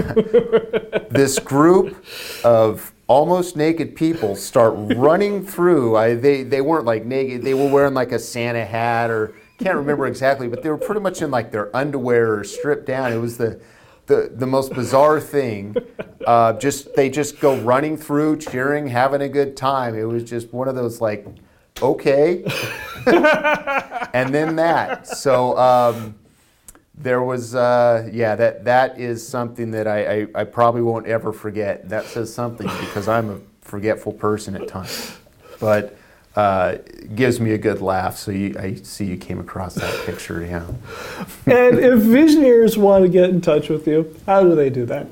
this 1.11 1.38
group 1.38 2.05
of 2.44 2.92
almost 3.07 3.57
naked 3.57 3.96
people 3.96 4.37
start 4.37 4.74
running 4.96 5.44
through. 5.44 5.96
I, 5.96 6.14
they, 6.14 6.42
they 6.42 6.61
weren't 6.61 6.85
like 6.85 7.05
naked, 7.05 7.42
they 7.42 7.55
were 7.55 7.68
wearing 7.68 7.94
like 7.94 8.12
a 8.12 8.18
Santa 8.18 8.64
hat 8.64 9.11
or 9.11 9.35
can't 9.59 9.76
remember 9.76 10.07
exactly, 10.07 10.48
but 10.48 10.62
they 10.62 10.70
were 10.70 10.79
pretty 10.79 11.00
much 11.00 11.20
in 11.20 11.31
like 11.31 11.50
their 11.50 11.74
underwear 11.76 12.38
or 12.38 12.44
stripped 12.44 12.87
down. 12.87 13.12
It 13.12 13.18
was 13.18 13.37
the 13.37 13.61
the, 14.11 14.31
the 14.35 14.46
most 14.46 14.75
bizarre 14.75 15.20
thing. 15.20 15.77
Uh, 16.27 16.53
just 16.55 16.94
they 16.94 17.09
just 17.09 17.40
go 17.40 17.57
running 17.61 17.96
through, 17.96 18.37
cheering, 18.37 18.88
having 18.88 19.23
a 19.23 19.29
good 19.29 19.57
time. 19.57 19.94
It 19.94 20.05
was 20.05 20.25
just 20.25 20.53
one 20.53 20.68
of 20.68 20.75
those 20.75 21.01
like, 21.01 21.27
okay, 21.81 22.42
and 23.07 24.35
then 24.35 24.57
that. 24.57 25.07
So 25.07 25.57
um, 25.57 26.16
there 26.94 27.23
was, 27.23 27.55
uh, 27.55 28.11
yeah, 28.12 28.35
that 28.35 28.64
that 28.64 28.99
is 28.99 29.27
something 29.27 29.70
that 29.70 29.87
I, 29.87 30.05
I, 30.05 30.27
I 30.35 30.44
probably 30.44 30.83
won't 30.83 31.07
ever 31.07 31.33
forget. 31.33 31.88
That 31.88 32.05
says 32.05 32.35
something 32.35 32.66
because 32.81 33.09
I'm 33.09 33.31
a 33.31 33.40
forgetful 33.62 34.14
person 34.14 34.57
at 34.57 34.68
times, 34.68 35.16
but 35.61 35.96
uh, 36.40 36.79
gives 37.14 37.38
me 37.38 37.53
a 37.53 37.59
good 37.59 37.83
laugh. 37.83 38.16
So 38.16 38.31
you, 38.31 38.57
I 38.59 38.76
see 38.76 39.05
you 39.05 39.18
came 39.18 39.40
across 39.40 39.74
that 39.74 40.07
picture, 40.07 40.42
yeah. 40.42 40.66
and 41.46 41.79
if 41.79 42.00
Visioneers 42.00 42.79
want 42.79 43.05
to 43.05 43.11
get 43.11 43.31
in 43.31 43.42
touch 43.42 43.68
with 43.68 43.87
you, 43.87 44.16
how 44.26 44.42
do 44.42 44.55
they 44.55 44.70
do 44.70 44.87
that? 44.87 45.07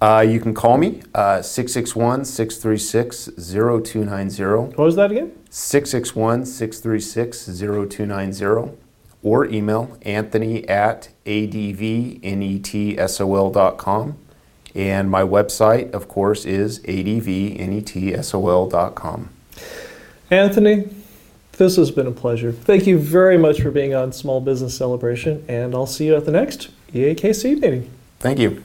Uh, 0.00 0.24
you 0.28 0.38
can 0.38 0.52
call 0.52 0.76
me, 0.76 1.00
uh, 1.14 1.40
661 1.40 2.26
636 2.26 3.30
0290. 3.36 4.76
What 4.76 4.78
was 4.78 4.96
that 4.96 5.10
again? 5.10 5.32
661 5.48 6.44
636 6.44 7.58
0290. 7.58 8.76
Or 9.22 9.46
email 9.46 9.96
anthony 10.02 10.68
at 10.68 11.08
advnetsol.com. 11.24 14.18
And 14.74 15.10
my 15.10 15.22
website, 15.22 15.94
of 15.94 16.06
course, 16.06 16.44
is 16.44 16.80
advnetsol.com. 16.80 19.30
Anthony, 20.30 20.88
this 21.52 21.76
has 21.76 21.92
been 21.92 22.08
a 22.08 22.12
pleasure. 22.12 22.50
Thank 22.50 22.86
you 22.86 22.98
very 22.98 23.38
much 23.38 23.60
for 23.60 23.70
being 23.70 23.94
on 23.94 24.12
Small 24.12 24.40
Business 24.40 24.76
Celebration, 24.76 25.44
and 25.46 25.72
I'll 25.72 25.86
see 25.86 26.06
you 26.06 26.16
at 26.16 26.24
the 26.24 26.32
next 26.32 26.68
EAKC 26.92 27.60
meeting. 27.60 27.90
Thank 28.18 28.40
you. 28.40 28.62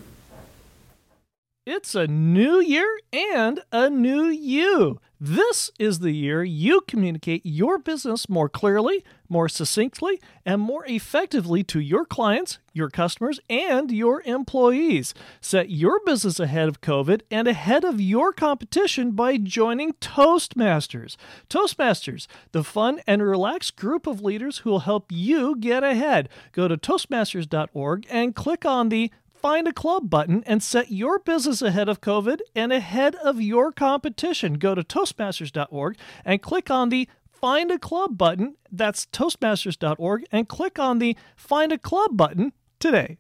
It's 1.67 1.93
a 1.93 2.08
new 2.08 2.60
year 2.60 3.00
and 3.13 3.62
a 3.71 3.91
new 3.91 4.26
you. 4.26 5.00
This 5.19 5.69
is 5.78 6.00
the 6.00 6.12
year 6.12 6.43
you 6.43 6.82
communicate 6.88 7.45
your 7.45 7.78
business 7.78 8.28
more 8.28 8.50
clearly, 8.50 9.06
more 9.32 9.50
succinctly, 9.50 10.20
and 10.46 10.62
more 10.62 10.86
effectively 10.86 11.63
to 11.63 11.80
your 11.80 12.06
clients, 12.06 12.60
your 12.74 12.89
customers, 12.89 13.39
and 13.50 13.89
your 13.89 14.22
employees. 14.26 15.13
Set 15.39 15.70
your 15.70 16.00
business 16.06 16.39
ahead 16.39 16.67
of 16.67 16.82
COVID 16.82 17.22
and 17.32 17.48
ahead 17.48 17.84
of 17.84 18.02
your 18.02 18.34
competition 18.34 19.12
by 19.12 19.38
joining 19.38 19.94
Toastmasters. 19.94 21.15
Toastmasters, 21.50 22.27
the 22.52 22.63
fun 22.63 23.02
and 23.08 23.23
relaxed 23.23 23.75
group 23.77 24.06
of 24.06 24.21
leaders 24.21 24.60
who 24.60 24.69
will 24.69 24.79
help 24.79 25.06
you 25.10 25.56
get 25.56 25.84
ahead. 25.84 26.29
Go 26.52 26.67
to 26.67 26.77
Toastmasters.org 26.77 28.06
and 28.10 28.36
click 28.36 28.65
on 28.65 28.90
the 28.90 29.10
Find 29.42 29.67
a 29.67 29.73
Club 29.73 30.08
button 30.08 30.44
and 30.46 30.62
set 30.62 30.92
your 30.92 31.17
business 31.17 31.63
ahead 31.63 31.90
of 31.90 32.00
COVID 32.00 32.42
and 32.56 32.71
ahead 32.71 33.15
of 33.15 33.42
your 33.42 33.71
competition. 33.71 34.60
Go 34.60 34.75
to 34.75 34.84
Toastmasters.org 34.84 35.98
and 36.23 36.44
click 36.44 36.69
on 36.69 36.90
the 36.90 37.10
Find 37.42 37.71
a 37.71 37.79
Club 37.79 38.17
button. 38.17 38.56
That's 38.71 39.08
Toastmasters.org 39.08 40.25
and 40.31 40.48
click 40.48 40.79
on 40.79 41.00
the 41.00 41.17
Find 41.35 41.73
a 41.73 41.77
Club 41.77 42.15
button 42.15 42.54
today. 42.79 43.17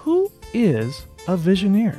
Who 0.00 0.30
is 0.54 1.06
a 1.26 1.36
Visioneer? 1.36 1.98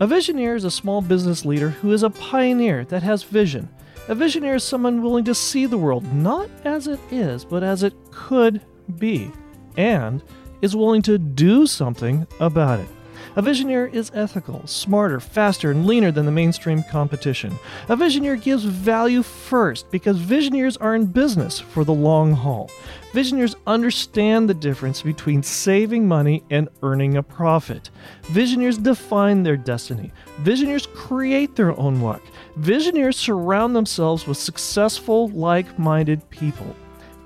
A 0.00 0.06
Visioneer 0.06 0.56
is 0.56 0.64
a 0.64 0.70
small 0.70 1.02
business 1.02 1.44
leader 1.44 1.68
who 1.68 1.92
is 1.92 2.02
a 2.02 2.10
pioneer 2.10 2.84
that 2.86 3.02
has 3.02 3.22
vision 3.22 3.68
a 4.08 4.16
Visioneer 4.16 4.56
is 4.56 4.64
someone 4.64 5.00
willing 5.00 5.24
to 5.24 5.34
see 5.34 5.64
the 5.64 5.78
world 5.78 6.12
not 6.12 6.50
as 6.64 6.88
it 6.88 6.98
is, 7.12 7.44
but 7.44 7.62
as 7.62 7.84
it 7.84 7.94
could 8.10 8.60
be. 8.98 9.30
And 9.76 10.22
is 10.60 10.74
willing 10.74 11.02
to 11.02 11.18
do 11.18 11.66
something 11.66 12.26
about 12.40 12.80
it. 12.80 12.88
A 13.34 13.42
Visioneer 13.42 13.90
is 13.90 14.10
ethical, 14.12 14.66
smarter, 14.66 15.18
faster, 15.18 15.70
and 15.70 15.86
leaner 15.86 16.12
than 16.12 16.26
the 16.26 16.32
mainstream 16.32 16.82
competition. 16.82 17.58
A 17.88 17.96
Visioneer 17.96 18.38
gives 18.38 18.64
value 18.64 19.22
first 19.22 19.90
because 19.90 20.18
Visioneers 20.18 20.76
are 20.82 20.94
in 20.94 21.06
business 21.06 21.58
for 21.58 21.82
the 21.82 21.94
long 21.94 22.34
haul. 22.34 22.70
Visioneers 23.14 23.54
understand 23.66 24.50
the 24.50 24.54
difference 24.54 25.00
between 25.00 25.42
saving 25.42 26.06
money 26.06 26.44
and 26.50 26.68
earning 26.82 27.16
a 27.16 27.22
profit. 27.22 27.88
Visioneers 28.24 28.82
define 28.82 29.42
their 29.42 29.56
destiny. 29.56 30.12
Visioneers 30.42 30.86
create 30.94 31.56
their 31.56 31.78
own 31.80 32.02
luck. 32.02 32.20
Visioneers 32.60 33.14
surround 33.14 33.74
themselves 33.74 34.26
with 34.26 34.36
successful, 34.36 35.28
like 35.28 35.78
minded 35.78 36.28
people. 36.28 36.76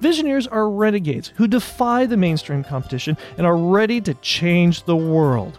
Visioneers 0.01 0.47
are 0.53 0.71
renegades 0.71 1.33
who 1.35 1.49
defy 1.49 2.07
the 2.07 2.17
mainstream 2.17 2.63
competition 2.63 3.17
and 3.39 3.45
are 3.45 3.57
ready 3.57 4.01
to 4.01 4.15
change 4.15 4.85
the 4.85 4.95
world. 4.95 5.59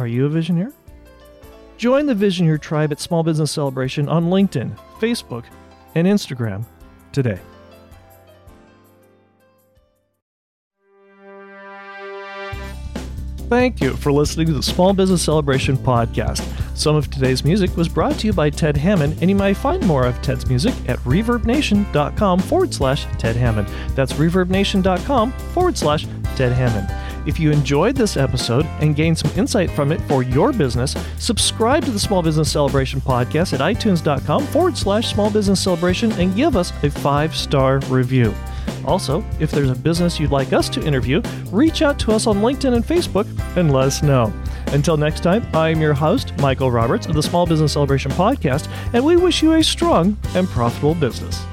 Are 0.00 0.06
you 0.06 0.24
a 0.24 0.30
Visioneer? 0.30 0.72
Join 1.76 2.06
the 2.06 2.14
Visioneer 2.14 2.58
tribe 2.58 2.90
at 2.90 3.00
Small 3.00 3.22
Business 3.22 3.52
Celebration 3.52 4.08
on 4.08 4.30
LinkedIn, 4.30 4.74
Facebook, 4.98 5.44
and 5.94 6.08
Instagram 6.08 6.64
today. 7.12 7.38
Thank 13.50 13.82
you 13.82 13.94
for 13.96 14.10
listening 14.10 14.46
to 14.46 14.54
the 14.54 14.62
Small 14.62 14.94
Business 14.94 15.22
Celebration 15.22 15.76
podcast. 15.76 16.40
Some 16.74 16.96
of 16.96 17.10
today's 17.10 17.44
music 17.44 17.76
was 17.76 17.88
brought 17.88 18.18
to 18.20 18.26
you 18.26 18.32
by 18.32 18.48
Ted 18.48 18.78
Hammond, 18.78 19.18
and 19.20 19.28
you 19.28 19.36
may 19.36 19.52
find 19.52 19.86
more 19.86 20.06
of 20.06 20.22
Ted's 20.22 20.48
music 20.48 20.72
at 20.88 20.98
reverbnation.com 21.00 22.38
forward 22.38 22.72
slash 22.72 23.04
Ted 23.18 23.36
Hammond. 23.36 23.68
That's 23.94 24.14
reverbnation.com 24.14 25.32
forward 25.32 25.76
slash 25.76 26.06
Ted 26.36 26.52
Hammond. 26.52 26.88
If 27.30 27.38
you 27.38 27.52
enjoyed 27.52 27.94
this 27.94 28.16
episode 28.16 28.66
and 28.80 28.96
gained 28.96 29.16
some 29.16 29.30
insight 29.38 29.70
from 29.70 29.92
it 29.92 30.00
for 30.08 30.24
your 30.24 30.52
business, 30.52 30.96
subscribe 31.20 31.84
to 31.84 31.92
the 31.92 31.98
Small 32.00 32.22
Business 32.22 32.50
Celebration 32.50 33.00
podcast 33.00 33.52
at 33.52 33.60
itunes.com 33.60 34.46
forward 34.48 34.76
slash 34.76 35.12
small 35.12 35.30
business 35.30 35.62
celebration 35.62 36.10
and 36.14 36.34
give 36.34 36.56
us 36.56 36.72
a 36.82 36.90
five 36.90 37.32
star 37.36 37.78
review. 37.88 38.34
Also, 38.84 39.24
if 39.38 39.52
there's 39.52 39.70
a 39.70 39.76
business 39.76 40.18
you'd 40.18 40.32
like 40.32 40.52
us 40.52 40.68
to 40.70 40.84
interview, 40.84 41.22
reach 41.52 41.82
out 41.82 42.00
to 42.00 42.10
us 42.10 42.26
on 42.26 42.38
LinkedIn 42.38 42.74
and 42.74 42.84
Facebook 42.84 43.28
and 43.56 43.72
let 43.72 43.84
us 43.84 44.02
know. 44.02 44.32
Until 44.72 44.96
next 44.96 45.22
time, 45.22 45.46
I 45.54 45.68
am 45.68 45.80
your 45.80 45.94
host, 45.94 46.36
Michael 46.38 46.72
Roberts 46.72 47.06
of 47.06 47.14
the 47.14 47.22
Small 47.22 47.46
Business 47.46 47.74
Celebration 47.74 48.10
Podcast, 48.10 48.68
and 48.92 49.04
we 49.04 49.16
wish 49.16 49.40
you 49.40 49.52
a 49.52 49.62
strong 49.62 50.18
and 50.34 50.48
profitable 50.48 50.96
business. 50.96 51.46